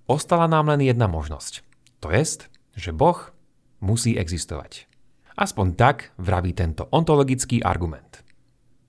ostala 0.10 0.46
nám 0.46 0.74
len 0.74 0.82
jedna 0.86 1.10
možnosť. 1.10 1.66
To 2.02 2.14
jest, 2.14 2.50
že 2.78 2.94
Boh 2.94 3.34
musí 3.82 4.18
existovať. 4.18 4.90
Aspoň 5.36 5.68
tak 5.76 5.98
vraví 6.16 6.56
tento 6.56 6.88
ontologický 6.90 7.60
argument. 7.60 8.24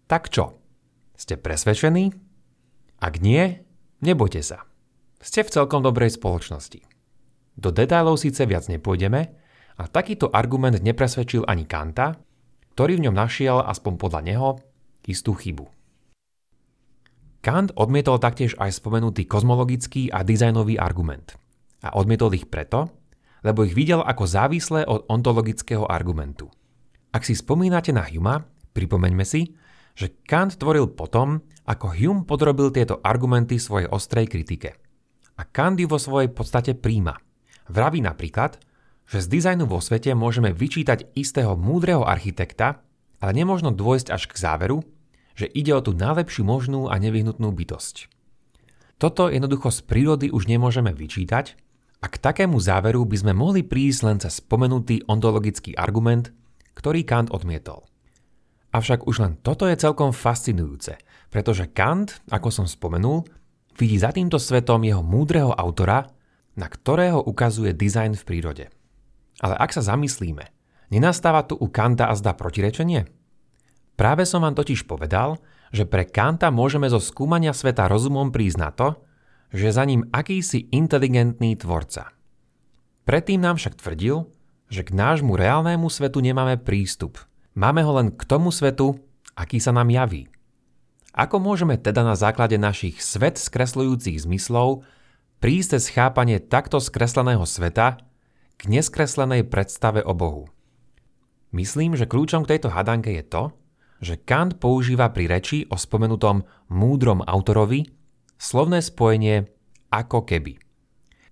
Tak 0.06 0.30
čo? 0.30 0.54
Ste 1.18 1.40
presvedčení? 1.40 2.14
Ak 3.02 3.18
nie, 3.18 3.66
nebojte 3.99 4.40
sa. 4.44 4.62
Ste 5.20 5.46
v 5.46 5.52
celkom 5.52 5.80
dobrej 5.80 6.16
spoločnosti. 6.16 6.80
Do 7.56 7.73
detailov 7.73 8.20
síce 8.20 8.44
viac 8.44 8.68
nepôjdeme, 8.68 9.46
a 9.76 9.85
takýto 9.85 10.32
argument 10.32 10.80
nepresvedčil 10.80 11.44
ani 11.44 11.68
Kanta, 11.68 12.16
ktorý 12.73 12.96
v 13.00 13.04
ňom 13.08 13.16
našiel, 13.16 13.61
aspoň 13.61 13.92
podľa 14.00 14.20
neho, 14.25 14.49
istú 15.04 15.37
chybu. 15.37 15.68
Kant 17.44 17.70
odmietol 17.78 18.18
taktiež 18.18 18.58
aj 18.58 18.82
spomenutý 18.82 19.28
kozmologický 19.28 20.11
a 20.11 20.26
dizajnový 20.26 20.82
argument. 20.82 21.38
A 21.85 21.94
odmietol 21.94 22.35
ich 22.35 22.50
preto, 22.50 22.90
lebo 23.46 23.62
ich 23.62 23.76
videl 23.76 24.02
ako 24.02 24.25
závislé 24.26 24.82
od 24.88 25.06
ontologického 25.06 25.87
argumentu. 25.87 26.50
Ak 27.14 27.23
si 27.23 27.38
spomínate 27.38 27.94
na 27.94 28.02
Huma, 28.02 28.42
pripomeňme 28.75 29.23
si, 29.23 29.54
že 29.94 30.20
Kant 30.26 30.58
tvoril 30.58 30.90
potom, 30.90 31.40
ako 31.64 31.94
Hume 31.94 32.26
podrobil 32.26 32.75
tieto 32.75 32.99
argumenty 33.00 33.62
svojej 33.62 33.88
ostrej 33.88 34.26
kritike. 34.26 34.85
A 35.36 35.42
Kant 35.44 35.76
ju 35.76 35.88
vo 35.88 36.00
svojej 36.00 36.32
podstate 36.32 36.72
príjma. 36.72 37.20
Vraví 37.68 38.00
napríklad, 38.00 38.56
že 39.06 39.22
z 39.22 39.38
dizajnu 39.38 39.70
vo 39.70 39.78
svete 39.78 40.16
môžeme 40.16 40.50
vyčítať 40.50 41.14
istého 41.14 41.54
múdreho 41.54 42.02
architekta, 42.02 42.82
ale 43.22 43.32
nemôžno 43.32 43.70
dôjsť 43.70 44.12
až 44.12 44.22
k 44.28 44.34
záveru, 44.36 44.82
že 45.36 45.46
ide 45.52 45.76
o 45.76 45.84
tú 45.84 45.92
najlepšiu 45.92 46.42
možnú 46.42 46.88
a 46.88 46.96
nevyhnutnú 46.96 47.52
bytosť. 47.52 48.08
Toto 48.96 49.28
jednoducho 49.28 49.68
z 49.68 49.80
prírody 49.84 50.26
už 50.32 50.48
nemôžeme 50.48 50.90
vyčítať 50.96 51.52
a 52.00 52.06
k 52.08 52.16
takému 52.16 52.56
záveru 52.56 53.04
by 53.04 53.16
sme 53.20 53.32
mohli 53.36 53.60
prísť 53.60 54.00
len 54.08 54.16
cez 54.16 54.40
spomenutý 54.40 55.04
ontologický 55.04 55.76
argument, 55.76 56.32
ktorý 56.72 57.04
Kant 57.04 57.28
odmietol. 57.28 57.84
Avšak 58.72 59.04
už 59.08 59.16
len 59.20 59.32
toto 59.40 59.68
je 59.68 59.76
celkom 59.76 60.12
fascinujúce, 60.12 60.96
pretože 61.28 61.68
Kant, 61.72 62.20
ako 62.32 62.48
som 62.48 62.66
spomenul, 62.68 63.24
vidí 63.76 63.97
za 64.00 64.12
týmto 64.12 64.40
svetom 64.40 64.83
jeho 64.83 65.04
múdreho 65.04 65.52
autora, 65.52 66.09
na 66.56 66.66
ktorého 66.66 67.21
ukazuje 67.21 67.76
dizajn 67.76 68.16
v 68.16 68.26
prírode. 68.26 68.64
Ale 69.45 69.54
ak 69.56 69.76
sa 69.76 69.85
zamyslíme, 69.85 70.49
nenastáva 70.88 71.45
tu 71.45 71.54
u 71.61 71.68
Kanta 71.68 72.09
a 72.09 72.16
zdá 72.16 72.33
protirečenie? 72.33 73.04
Práve 73.97 74.25
som 74.25 74.45
vám 74.45 74.56
totiž 74.56 74.88
povedal, 74.88 75.40
že 75.73 75.85
pre 75.85 76.09
Kanta 76.09 76.49
môžeme 76.52 76.88
zo 76.88 77.00
skúmania 77.00 77.52
sveta 77.52 77.88
rozumom 77.88 78.33
prísť 78.33 78.59
na 78.61 78.71
to, 78.73 78.88
že 79.52 79.73
za 79.73 79.85
ním 79.85 80.09
akýsi 80.12 80.68
inteligentný 80.73 81.56
tvorca. 81.56 82.12
Predtým 83.06 83.40
nám 83.40 83.56
však 83.56 83.78
tvrdil, 83.78 84.26
že 84.66 84.83
k 84.83 84.90
nášmu 84.90 85.38
reálnému 85.38 85.87
svetu 85.87 86.18
nemáme 86.18 86.59
prístup. 86.59 87.23
Máme 87.54 87.80
ho 87.87 87.92
len 87.97 88.11
k 88.12 88.23
tomu 88.26 88.50
svetu, 88.50 88.99
aký 89.38 89.62
sa 89.62 89.71
nám 89.71 89.88
javí. 89.88 90.26
Ako 91.16 91.40
môžeme 91.40 91.80
teda 91.80 92.04
na 92.04 92.12
základe 92.12 92.61
našich 92.61 93.00
svet 93.00 93.40
skresľujúcich 93.40 94.20
zmyslov 94.20 94.85
prísť 95.40 95.80
cez 95.80 95.88
chápanie 95.96 96.37
takto 96.44 96.76
skresleného 96.76 97.49
sveta 97.49 98.04
k 98.61 98.62
neskreslenej 98.68 99.49
predstave 99.49 100.04
o 100.04 100.12
Bohu? 100.12 100.52
Myslím, 101.56 101.96
že 101.96 102.04
kľúčom 102.04 102.44
k 102.44 102.56
tejto 102.56 102.68
hadanke 102.68 103.16
je 103.16 103.25
to, 103.25 103.49
že 104.04 104.20
Kant 104.28 104.61
používa 104.61 105.08
pri 105.08 105.25
reči 105.25 105.64
o 105.73 105.80
spomenutom 105.80 106.44
múdrom 106.68 107.25
autorovi 107.25 107.88
slovné 108.37 108.85
spojenie 108.85 109.49
ako 109.88 110.28
keby. 110.28 110.61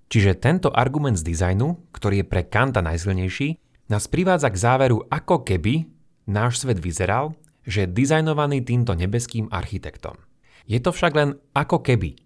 Čiže 0.08 0.40
tento 0.40 0.72
argument 0.72 1.20
z 1.20 1.28
dizajnu, 1.28 1.92
ktorý 1.92 2.24
je 2.24 2.30
pre 2.32 2.48
Kanta 2.48 2.80
najsilnejší, 2.80 3.60
nás 3.92 4.08
privádza 4.08 4.48
k 4.48 4.56
záveru 4.56 5.04
ako 5.12 5.44
keby 5.44 5.84
náš 6.24 6.64
svet 6.64 6.80
vyzeral, 6.80 7.36
že 7.64 7.84
je 7.84 7.92
dizajnovaný 7.92 8.64
týmto 8.64 8.92
nebeským 8.96 9.48
architektom. 9.48 10.20
Je 10.64 10.80
to 10.80 10.92
však 10.92 11.12
len 11.12 11.36
ako 11.52 11.84
keby, 11.84 12.16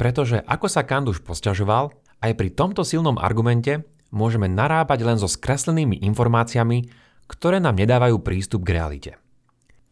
pretože 0.00 0.40
ako 0.44 0.66
sa 0.68 0.84
Kant 0.88 1.08
už 1.08 1.24
posťažoval, 1.24 1.92
aj 2.22 2.32
pri 2.38 2.48
tomto 2.54 2.86
silnom 2.86 3.20
argumente 3.20 3.84
môžeme 4.12 4.46
narábať 4.46 5.00
len 5.04 5.18
so 5.18 5.28
skreslenými 5.28 6.00
informáciami, 6.06 6.88
ktoré 7.26 7.58
nám 7.58 7.80
nedávajú 7.80 8.20
prístup 8.20 8.68
k 8.68 8.76
realite. 8.76 9.12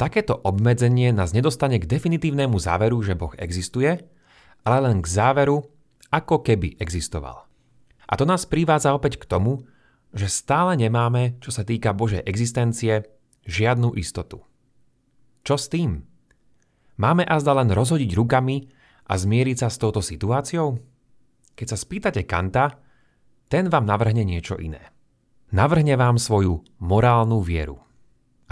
Takéto 0.00 0.33
obmedzenie 0.33 1.12
nás 1.12 1.37
nedostane 1.37 1.76
k 1.76 1.85
definitívnemu 1.85 2.57
záveru, 2.57 3.04
že 3.04 3.16
Boh 3.16 3.37
existuje, 3.37 4.00
ale 4.64 4.78
len 4.80 5.04
k 5.04 5.07
záveru, 5.09 5.61
ako 6.09 6.40
keby 6.40 6.80
existoval. 6.80 7.45
A 8.09 8.12
to 8.16 8.25
nás 8.25 8.49
privádza 8.49 8.97
opäť 8.97 9.21
k 9.21 9.28
tomu, 9.28 9.69
že 10.11 10.26
stále 10.26 10.75
nemáme, 10.75 11.38
čo 11.38 11.54
sa 11.54 11.62
týka 11.62 11.95
Božej 11.95 12.26
existencie, 12.26 13.07
žiadnu 13.47 13.95
istotu. 13.95 14.42
Čo 15.40 15.56
s 15.56 15.73
tým? 15.73 16.04
Máme 17.00 17.25
azda 17.25 17.56
len 17.56 17.73
rozhodiť 17.73 18.12
rukami 18.12 18.68
a 19.09 19.16
zmieriť 19.16 19.56
sa 19.64 19.68
s 19.73 19.80
touto 19.80 20.04
situáciou? 20.04 20.76
Keď 21.56 21.66
sa 21.66 21.76
spýtate 21.80 22.28
Kanta, 22.28 22.76
ten 23.49 23.73
vám 23.73 23.88
navrhne 23.88 24.20
niečo 24.20 24.61
iné. 24.61 24.92
Navrhne 25.57 25.96
vám 25.96 26.20
svoju 26.20 26.61
morálnu 26.85 27.40
vieru. 27.40 27.81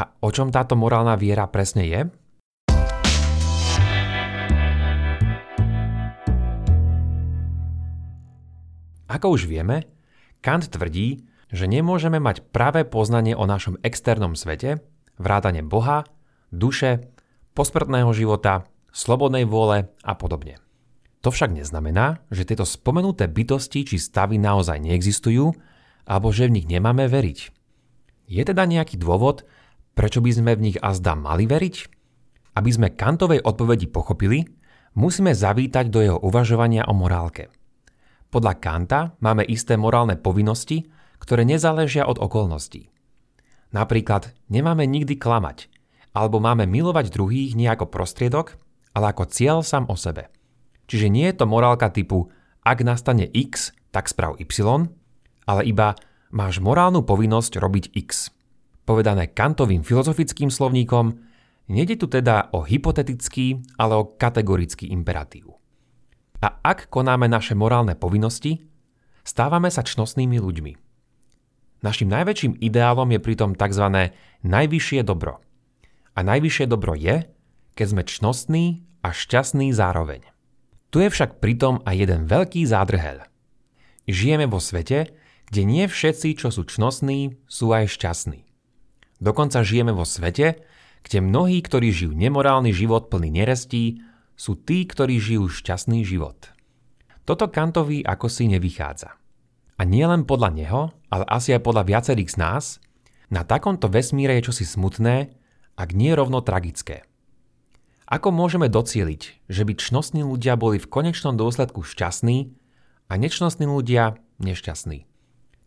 A 0.01 0.09
o 0.25 0.33
čom 0.33 0.49
táto 0.49 0.81
morálna 0.81 1.15
viera 1.21 1.45
presne 1.47 1.85
je? 1.85 2.01
Ako 9.13 9.37
už 9.37 9.45
vieme, 9.45 9.85
Kant 10.41 10.73
tvrdí, 10.73 11.21
že 11.53 11.69
nemôžeme 11.69 12.17
mať 12.17 12.49
práve 12.49 12.85
poznanie 12.89 13.37
o 13.37 13.45
našom 13.45 13.77
externom 13.85 14.33
svete, 14.37 14.81
vrátane 15.17 15.65
Boha, 15.65 16.05
duše, 16.55 17.09
posmrtného 17.53 18.11
života, 18.15 18.69
slobodnej 18.93 19.45
vôle 19.45 19.91
a 20.05 20.13
podobne. 20.15 20.61
To 21.27 21.35
však 21.35 21.51
neznamená, 21.51 22.23
že 22.31 22.47
tieto 22.47 22.63
spomenuté 22.63 23.27
bytosti 23.27 23.85
či 23.85 23.97
stavy 23.99 24.39
naozaj 24.39 24.79
neexistujú, 24.79 25.51
alebo 26.09 26.31
že 26.31 26.47
v 26.47 26.63
nich 26.63 26.67
nemáme 26.71 27.11
veriť. 27.11 27.39
Je 28.29 28.43
teda 28.45 28.65
nejaký 28.69 28.97
dôvod, 29.01 29.45
Prečo 29.99 30.23
by 30.23 30.31
sme 30.31 30.55
v 30.55 30.71
nich 30.71 30.79
azda 30.79 31.19
mali 31.19 31.51
veriť? 31.51 31.77
Aby 32.55 32.71
sme 32.71 32.95
Kantovej 32.95 33.43
odpovedi 33.43 33.91
pochopili, 33.91 34.47
musíme 34.95 35.35
zavítať 35.35 35.91
do 35.91 35.99
jeho 35.99 36.19
uvažovania 36.23 36.87
o 36.87 36.95
morálke. 36.95 37.51
Podľa 38.31 38.55
Kanta 38.63 39.01
máme 39.19 39.43
isté 39.43 39.75
morálne 39.75 40.15
povinnosti, 40.15 40.87
ktoré 41.19 41.43
nezáležia 41.43 42.07
od 42.07 42.23
okolností. 42.23 42.95
Napríklad 43.75 44.39
nemáme 44.47 44.87
nikdy 44.87 45.19
klamať, 45.19 45.67
alebo 46.19 46.43
máme 46.43 46.67
milovať 46.67 47.15
druhých 47.15 47.55
nie 47.55 47.71
ako 47.71 47.87
prostriedok, 47.87 48.59
ale 48.91 49.15
ako 49.15 49.31
cieľ 49.31 49.63
sám 49.63 49.87
o 49.87 49.95
sebe. 49.95 50.27
Čiže 50.91 51.07
nie 51.07 51.31
je 51.31 51.39
to 51.39 51.47
morálka 51.47 51.95
typu 51.95 52.35
ak 52.69 52.85
nastane 52.85 53.25
X, 53.25 53.73
tak 53.89 54.13
sprav 54.13 54.37
Y, 54.37 54.53
ale 55.49 55.63
iba 55.65 55.97
máš 56.29 56.61
morálnu 56.61 57.01
povinnosť 57.01 57.57
robiť 57.57 57.97
X. 57.97 58.29
Povedané 58.85 59.33
kantovým 59.33 59.81
filozofickým 59.81 60.53
slovníkom, 60.53 61.17
nejde 61.73 61.97
tu 61.97 62.13
teda 62.13 62.53
o 62.53 62.61
hypotetický, 62.61 63.65
ale 63.81 63.97
o 63.97 64.05
kategorický 64.21 64.93
imperatív. 64.93 65.57
A 66.45 66.61
ak 66.61 66.93
konáme 66.93 67.25
naše 67.25 67.57
morálne 67.57 67.97
povinnosti, 67.97 68.69
stávame 69.25 69.73
sa 69.73 69.81
čnostnými 69.81 70.37
ľuďmi. 70.37 70.73
Našim 71.89 72.13
najväčším 72.13 72.61
ideálom 72.61 73.09
je 73.17 73.21
pritom 73.23 73.57
tzv. 73.57 74.13
najvyššie 74.45 75.01
dobro. 75.09 75.41
A 76.19 76.27
najvyššie 76.27 76.67
dobro 76.67 76.99
je, 76.99 77.31
keď 77.79 77.87
sme 77.87 78.03
čnostní 78.03 78.83
a 79.07 79.15
šťastní 79.15 79.71
zároveň. 79.71 80.27
Tu 80.91 81.07
je 81.07 81.15
však 81.15 81.39
pritom 81.39 81.79
aj 81.87 81.95
jeden 81.95 82.27
veľký 82.27 82.67
zádrhel. 82.67 83.23
Žijeme 84.11 84.51
vo 84.51 84.59
svete, 84.59 85.15
kde 85.47 85.63
nie 85.63 85.87
všetci, 85.87 86.35
čo 86.35 86.51
sú 86.51 86.67
čnostní, 86.67 87.39
sú 87.47 87.71
aj 87.71 87.95
šťastní. 87.95 88.43
Dokonca 89.23 89.63
žijeme 89.63 89.95
vo 89.95 90.03
svete, 90.03 90.59
kde 91.07 91.23
mnohí, 91.23 91.63
ktorí 91.63 91.95
žijú 91.95 92.19
nemorálny 92.19 92.75
život 92.75 93.15
plný 93.15 93.39
nerestí, 93.39 94.03
sú 94.35 94.59
tí, 94.59 94.91
ktorí 94.91 95.23
žijú 95.23 95.47
šťastný 95.47 96.03
život. 96.03 96.51
Toto 97.23 97.47
Kantovi 97.47 98.03
ako 98.03 98.27
si 98.27 98.51
nevychádza. 98.51 99.15
A 99.79 99.87
nie 99.87 100.03
len 100.03 100.27
podľa 100.27 100.51
neho, 100.51 100.83
ale 101.15 101.23
asi 101.31 101.55
aj 101.55 101.63
podľa 101.63 101.87
viacerých 101.87 102.35
z 102.35 102.37
nás, 102.43 102.65
na 103.31 103.47
takomto 103.47 103.87
vesmíre 103.87 104.35
je 104.41 104.51
čosi 104.51 104.67
smutné, 104.67 105.38
ak 105.79 105.95
nie 105.95 106.11
rovno 106.11 106.43
tragické. 106.43 107.07
Ako 108.11 108.35
môžeme 108.35 108.67
docieliť, 108.67 109.47
že 109.47 109.63
by 109.63 109.79
čnostní 109.79 110.27
ľudia 110.27 110.59
boli 110.59 110.83
v 110.83 110.91
konečnom 110.91 111.39
dôsledku 111.39 111.87
šťastní 111.87 112.51
a 113.07 113.13
nečnostní 113.15 113.71
ľudia 113.71 114.19
nešťastní? 114.43 115.07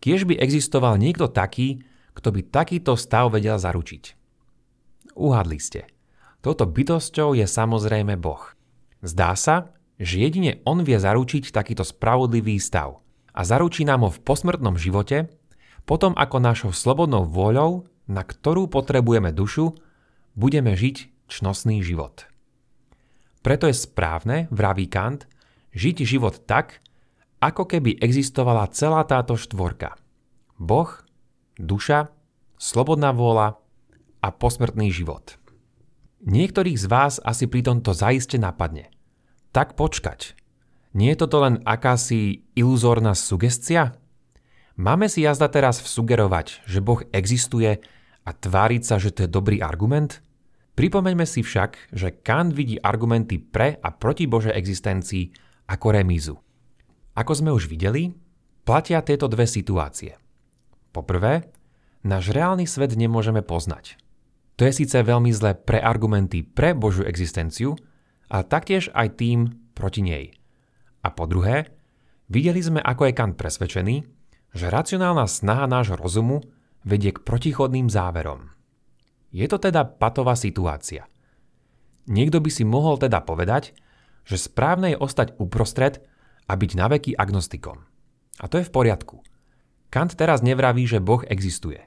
Kiež 0.04 0.28
by 0.28 0.36
existoval 0.36 1.00
niekto 1.00 1.32
taký, 1.32 1.88
kto 2.12 2.36
by 2.36 2.42
takýto 2.44 3.00
stav 3.00 3.32
vedel 3.32 3.56
zaručiť. 3.56 4.20
Uhadli 5.16 5.62
ste. 5.62 5.88
Touto 6.42 6.66
bytosťou 6.66 7.38
je 7.38 7.46
samozrejme 7.46 8.18
Boh. 8.18 8.42
Zdá 9.06 9.38
sa, 9.38 9.72
že 10.02 10.26
jedine 10.26 10.60
On 10.66 10.82
vie 10.82 10.98
zaručiť 10.98 11.54
takýto 11.54 11.86
spravodlivý 11.86 12.58
stav 12.58 13.00
a 13.32 13.46
zaručí 13.46 13.86
nám 13.86 14.04
ho 14.04 14.12
v 14.12 14.20
posmrtnom 14.26 14.76
živote, 14.76 15.30
potom 15.86 16.18
ako 16.18 16.38
našou 16.42 16.72
slobodnou 16.74 17.30
vôľou, 17.30 17.86
na 18.10 18.26
ktorú 18.26 18.66
potrebujeme 18.68 19.30
dušu, 19.30 19.78
budeme 20.42 20.74
žiť 20.74 21.30
čnostný 21.30 21.86
život. 21.86 22.26
Preto 23.46 23.70
je 23.70 23.78
správne, 23.78 24.50
vraví 24.50 24.90
Kant, 24.90 25.30
žiť 25.78 26.02
život 26.02 26.42
tak, 26.50 26.82
ako 27.42 27.70
keby 27.70 28.02
existovala 28.02 28.70
celá 28.74 29.06
táto 29.06 29.38
štvorka. 29.38 29.98
Boh, 30.58 30.90
duša, 31.58 32.10
slobodná 32.58 33.14
vôľa 33.14 33.58
a 34.22 34.28
posmrtný 34.30 34.94
život. 34.94 35.38
Niektorých 36.22 36.78
z 36.78 36.86
vás 36.86 37.18
asi 37.18 37.50
pri 37.50 37.66
tomto 37.66 37.98
zaiste 37.98 38.38
napadne. 38.38 38.94
Tak 39.50 39.74
počkať. 39.74 40.38
Nie 40.94 41.18
je 41.18 41.26
toto 41.26 41.42
len 41.42 41.66
akási 41.66 42.46
iluzórna 42.54 43.18
sugestia? 43.18 43.98
Máme 44.78 45.10
si 45.10 45.26
jazda 45.26 45.50
teraz 45.50 45.82
vsugerovať, 45.82 46.62
že 46.70 46.78
Boh 46.78 47.02
existuje 47.10 47.82
a 48.22 48.30
tváriť 48.30 48.82
sa, 48.86 49.02
že 49.02 49.10
to 49.10 49.26
je 49.26 49.30
dobrý 49.34 49.66
argument? 49.66 50.22
Pripomeňme 50.72 51.28
si 51.28 51.44
však, 51.44 51.92
že 51.92 52.16
Kant 52.24 52.56
vidí 52.56 52.80
argumenty 52.80 53.38
pre 53.38 53.76
a 53.76 53.92
proti 53.92 54.26
Božej 54.26 54.56
existencii 54.56 55.32
ako 55.68 55.88
remízu. 55.92 56.36
Ako 57.16 57.32
sme 57.36 57.52
už 57.52 57.68
videli, 57.68 58.16
platia 58.64 59.04
tieto 59.04 59.28
dve 59.28 59.44
situácie. 59.44 60.16
Poprvé, 60.96 61.52
náš 62.08 62.32
reálny 62.32 62.64
svet 62.64 62.96
nemôžeme 62.96 63.44
poznať. 63.44 64.00
To 64.56 64.68
je 64.68 64.74
síce 64.84 64.96
veľmi 64.96 65.32
zlé 65.36 65.58
pre 65.60 65.82
argumenty 65.82 66.44
pre 66.44 66.72
Božiu 66.72 67.04
existenciu, 67.04 67.76
ale 68.32 68.48
taktiež 68.48 68.88
aj 68.96 69.20
tým 69.20 69.40
proti 69.76 70.06
nej. 70.06 70.26
A 71.04 71.12
po 71.12 71.28
druhé, 71.28 71.68
videli 72.32 72.64
sme, 72.64 72.80
ako 72.80 73.10
je 73.10 73.18
Kant 73.18 73.36
presvedčený, 73.36 73.96
že 74.56 74.72
racionálna 74.72 75.28
snaha 75.28 75.68
nášho 75.68 76.00
rozumu 76.00 76.44
vedie 76.84 77.12
k 77.12 77.24
protichodným 77.24 77.88
záverom. 77.92 78.52
Je 79.32 79.48
to 79.48 79.58
teda 79.58 79.88
patová 79.88 80.36
situácia. 80.36 81.08
Niekto 82.08 82.44
by 82.44 82.50
si 82.52 82.68
mohol 82.68 83.00
teda 83.00 83.24
povedať, 83.24 83.72
že 84.28 84.38
správne 84.38 84.94
je 84.94 85.02
ostať 85.02 85.40
uprostred 85.40 86.04
a 86.46 86.54
byť 86.54 86.72
naveky 86.76 87.12
agnostikom. 87.16 87.88
A 88.42 88.46
to 88.52 88.60
je 88.60 88.68
v 88.68 88.74
poriadku. 88.74 89.24
Kant 89.92 90.16
teraz 90.16 90.44
nevraví, 90.44 90.88
že 90.88 91.04
Boh 91.04 91.24
existuje. 91.28 91.84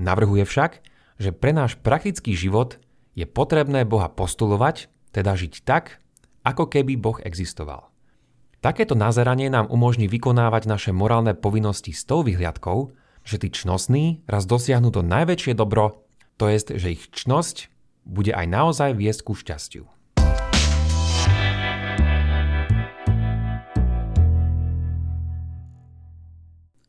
Navrhuje 0.00 0.44
však, 0.44 0.84
že 1.20 1.30
pre 1.32 1.52
náš 1.52 1.76
praktický 1.80 2.32
život 2.32 2.80
je 3.12 3.28
potrebné 3.28 3.84
Boha 3.84 4.08
postulovať, 4.08 4.88
teda 5.12 5.36
žiť 5.36 5.64
tak, 5.64 6.00
ako 6.42 6.68
keby 6.68 6.96
Boh 6.96 7.20
existoval. 7.20 7.92
Takéto 8.62 8.94
nazeranie 8.94 9.50
nám 9.50 9.68
umožní 9.68 10.06
vykonávať 10.06 10.70
naše 10.70 10.90
morálne 10.94 11.34
povinnosti 11.34 11.90
s 11.90 12.06
tou 12.06 12.22
vyhliadkou, 12.22 12.94
že 13.26 13.38
tí 13.42 13.50
čnostní 13.50 14.22
raz 14.26 14.46
dosiahnu 14.46 14.94
to 14.94 15.02
najväčšie 15.02 15.58
dobro, 15.58 16.01
to 16.42 16.50
jest, 16.50 16.74
že 16.74 16.98
ich 16.98 17.06
čnosť 17.14 17.70
bude 18.02 18.34
aj 18.34 18.50
naozaj 18.50 18.98
viesť 18.98 19.20
ku 19.22 19.38
šťastiu. 19.38 19.86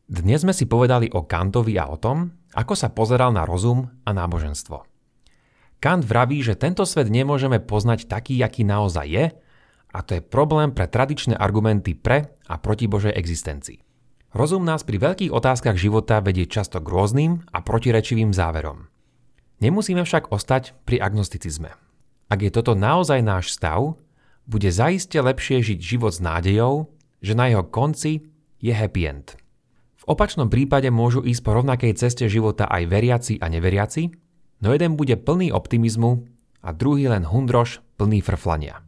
Dnes 0.10 0.42
sme 0.42 0.58
si 0.58 0.66
povedali 0.66 1.14
o 1.14 1.22
Kantovi 1.30 1.78
a 1.78 1.86
o 1.86 2.02
tom, 2.02 2.34
ako 2.58 2.74
sa 2.74 2.90
pozeral 2.90 3.30
na 3.30 3.46
rozum 3.46 3.94
a 4.06 4.10
náboženstvo. 4.10 4.90
Kant 5.78 6.02
vraví, 6.02 6.42
že 6.42 6.58
tento 6.58 6.82
svet 6.90 7.14
nemôžeme 7.14 7.62
poznať 7.62 8.10
taký, 8.10 8.42
aký 8.42 8.66
naozaj 8.66 9.06
je, 9.06 9.26
a 9.94 10.00
to 10.02 10.18
je 10.18 10.26
problém 10.26 10.74
pre 10.74 10.90
tradičné 10.90 11.38
argumenty 11.38 11.94
pre 11.94 12.34
a 12.50 12.58
proti 12.58 12.90
Božej 12.90 13.14
existencii. 13.14 13.78
Rozum 14.34 14.66
nás 14.66 14.82
pri 14.82 14.98
veľkých 14.98 15.30
otázkach 15.30 15.78
života 15.78 16.26
vedie 16.26 16.50
často 16.50 16.82
k 16.82 16.90
rôznym 16.90 17.46
a 17.54 17.62
protirečivým 17.62 18.34
záverom. 18.34 18.90
Nemusíme 19.64 20.04
však 20.04 20.28
ostať 20.28 20.76
pri 20.84 21.00
agnosticizme. 21.00 21.72
Ak 22.28 22.44
je 22.44 22.52
toto 22.52 22.76
naozaj 22.76 23.24
náš 23.24 23.56
stav, 23.56 23.96
bude 24.44 24.68
zaiste 24.68 25.16
lepšie 25.16 25.64
žiť 25.64 25.80
život 25.80 26.12
s 26.12 26.20
nádejou, 26.20 26.92
že 27.24 27.32
na 27.32 27.48
jeho 27.48 27.64
konci 27.64 28.28
je 28.60 28.76
happy 28.76 29.08
end. 29.08 29.40
V 30.04 30.12
opačnom 30.12 30.52
prípade 30.52 30.92
môžu 30.92 31.24
ísť 31.24 31.42
po 31.48 31.56
rovnakej 31.56 31.96
ceste 31.96 32.28
života 32.28 32.68
aj 32.68 32.92
veriaci 32.92 33.40
a 33.40 33.48
neveriaci, 33.48 34.12
no 34.60 34.76
jeden 34.76 35.00
bude 35.00 35.16
plný 35.16 35.56
optimizmu 35.56 36.28
a 36.60 36.76
druhý 36.76 37.08
len 37.08 37.24
hundroš 37.24 37.80
plný 37.96 38.20
frflania. 38.20 38.84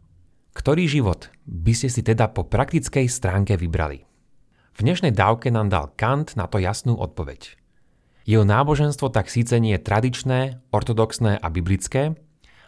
Ktorý 0.52 0.84
život 0.84 1.32
by 1.48 1.72
ste 1.72 1.88
si 1.88 2.04
teda 2.04 2.28
po 2.36 2.44
praktickej 2.44 3.08
stránke 3.08 3.56
vybrali? 3.56 4.04
V 4.76 4.84
dnešnej 4.84 5.16
dávke 5.16 5.48
nám 5.48 5.72
dal 5.72 5.88
Kant 5.96 6.36
na 6.36 6.44
to 6.44 6.60
jasnú 6.60 7.00
odpoveď. 7.00 7.64
Jeho 8.26 8.42
náboženstvo 8.42 9.14
tak 9.14 9.30
síce 9.30 9.54
nie 9.62 9.78
je 9.78 9.86
tradičné, 9.86 10.58
ortodoxné 10.74 11.38
a 11.38 11.46
biblické, 11.46 12.18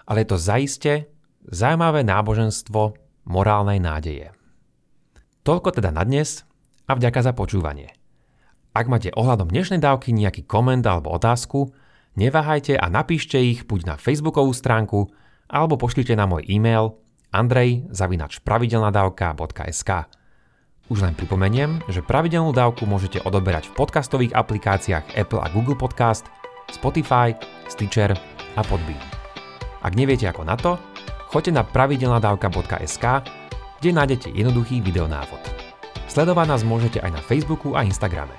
ale 0.06 0.22
je 0.22 0.28
to 0.30 0.38
zaiste 0.38 1.10
zaujímavé 1.50 2.06
náboženstvo 2.06 2.94
morálnej 3.26 3.82
nádeje. 3.82 4.30
Toľko 5.42 5.82
teda 5.82 5.90
na 5.90 6.06
dnes 6.06 6.46
a 6.86 6.94
vďaka 6.94 7.26
za 7.26 7.34
počúvanie. 7.34 7.90
Ak 8.70 8.86
máte 8.86 9.10
ohľadom 9.10 9.50
dnešnej 9.50 9.82
dávky 9.82 10.14
nejaký 10.14 10.46
koment 10.46 10.86
alebo 10.86 11.10
otázku, 11.10 11.74
neváhajte 12.14 12.78
a 12.78 12.86
napíšte 12.86 13.42
ich 13.42 13.66
buď 13.66 13.80
na 13.90 13.98
facebookovú 13.98 14.54
stránku 14.54 15.10
alebo 15.50 15.74
pošlite 15.74 16.14
na 16.14 16.30
môj 16.30 16.46
e-mail 16.46 17.02
andrej.pravidelnadavka.sk. 17.34 19.90
Už 20.88 21.04
len 21.04 21.12
pripomeniem, 21.12 21.84
že 21.92 22.00
pravidelnú 22.00 22.56
dávku 22.56 22.88
môžete 22.88 23.20
odoberať 23.20 23.68
v 23.68 23.76
podcastových 23.76 24.32
aplikáciách 24.32 25.20
Apple 25.20 25.44
a 25.44 25.52
Google 25.52 25.76
Podcast, 25.76 26.24
Spotify, 26.72 27.36
Stitcher 27.68 28.16
a 28.56 28.60
Podbean. 28.64 29.00
Ak 29.84 29.92
neviete 29.92 30.24
ako 30.32 30.48
na 30.48 30.56
to, 30.56 30.80
choďte 31.28 31.60
na 31.60 31.62
pravidelnadavka.sk, 31.62 33.04
kde 33.78 33.90
nájdete 33.92 34.32
jednoduchý 34.32 34.80
videonávod. 34.80 35.44
Sledovať 36.08 36.46
nás 36.56 36.64
môžete 36.64 37.04
aj 37.04 37.20
na 37.20 37.20
Facebooku 37.20 37.76
a 37.76 37.84
Instagrame. 37.84 38.32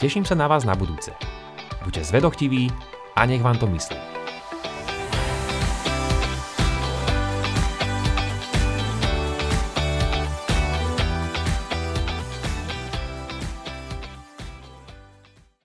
Teším 0.00 0.24
sa 0.24 0.32
na 0.32 0.48
vás 0.48 0.64
na 0.64 0.72
budúce. 0.72 1.12
Buďte 1.84 2.08
zvedochtiví 2.08 2.72
a 3.14 3.28
nech 3.28 3.44
vám 3.44 3.60
to 3.60 3.68
myslí. 3.68 4.25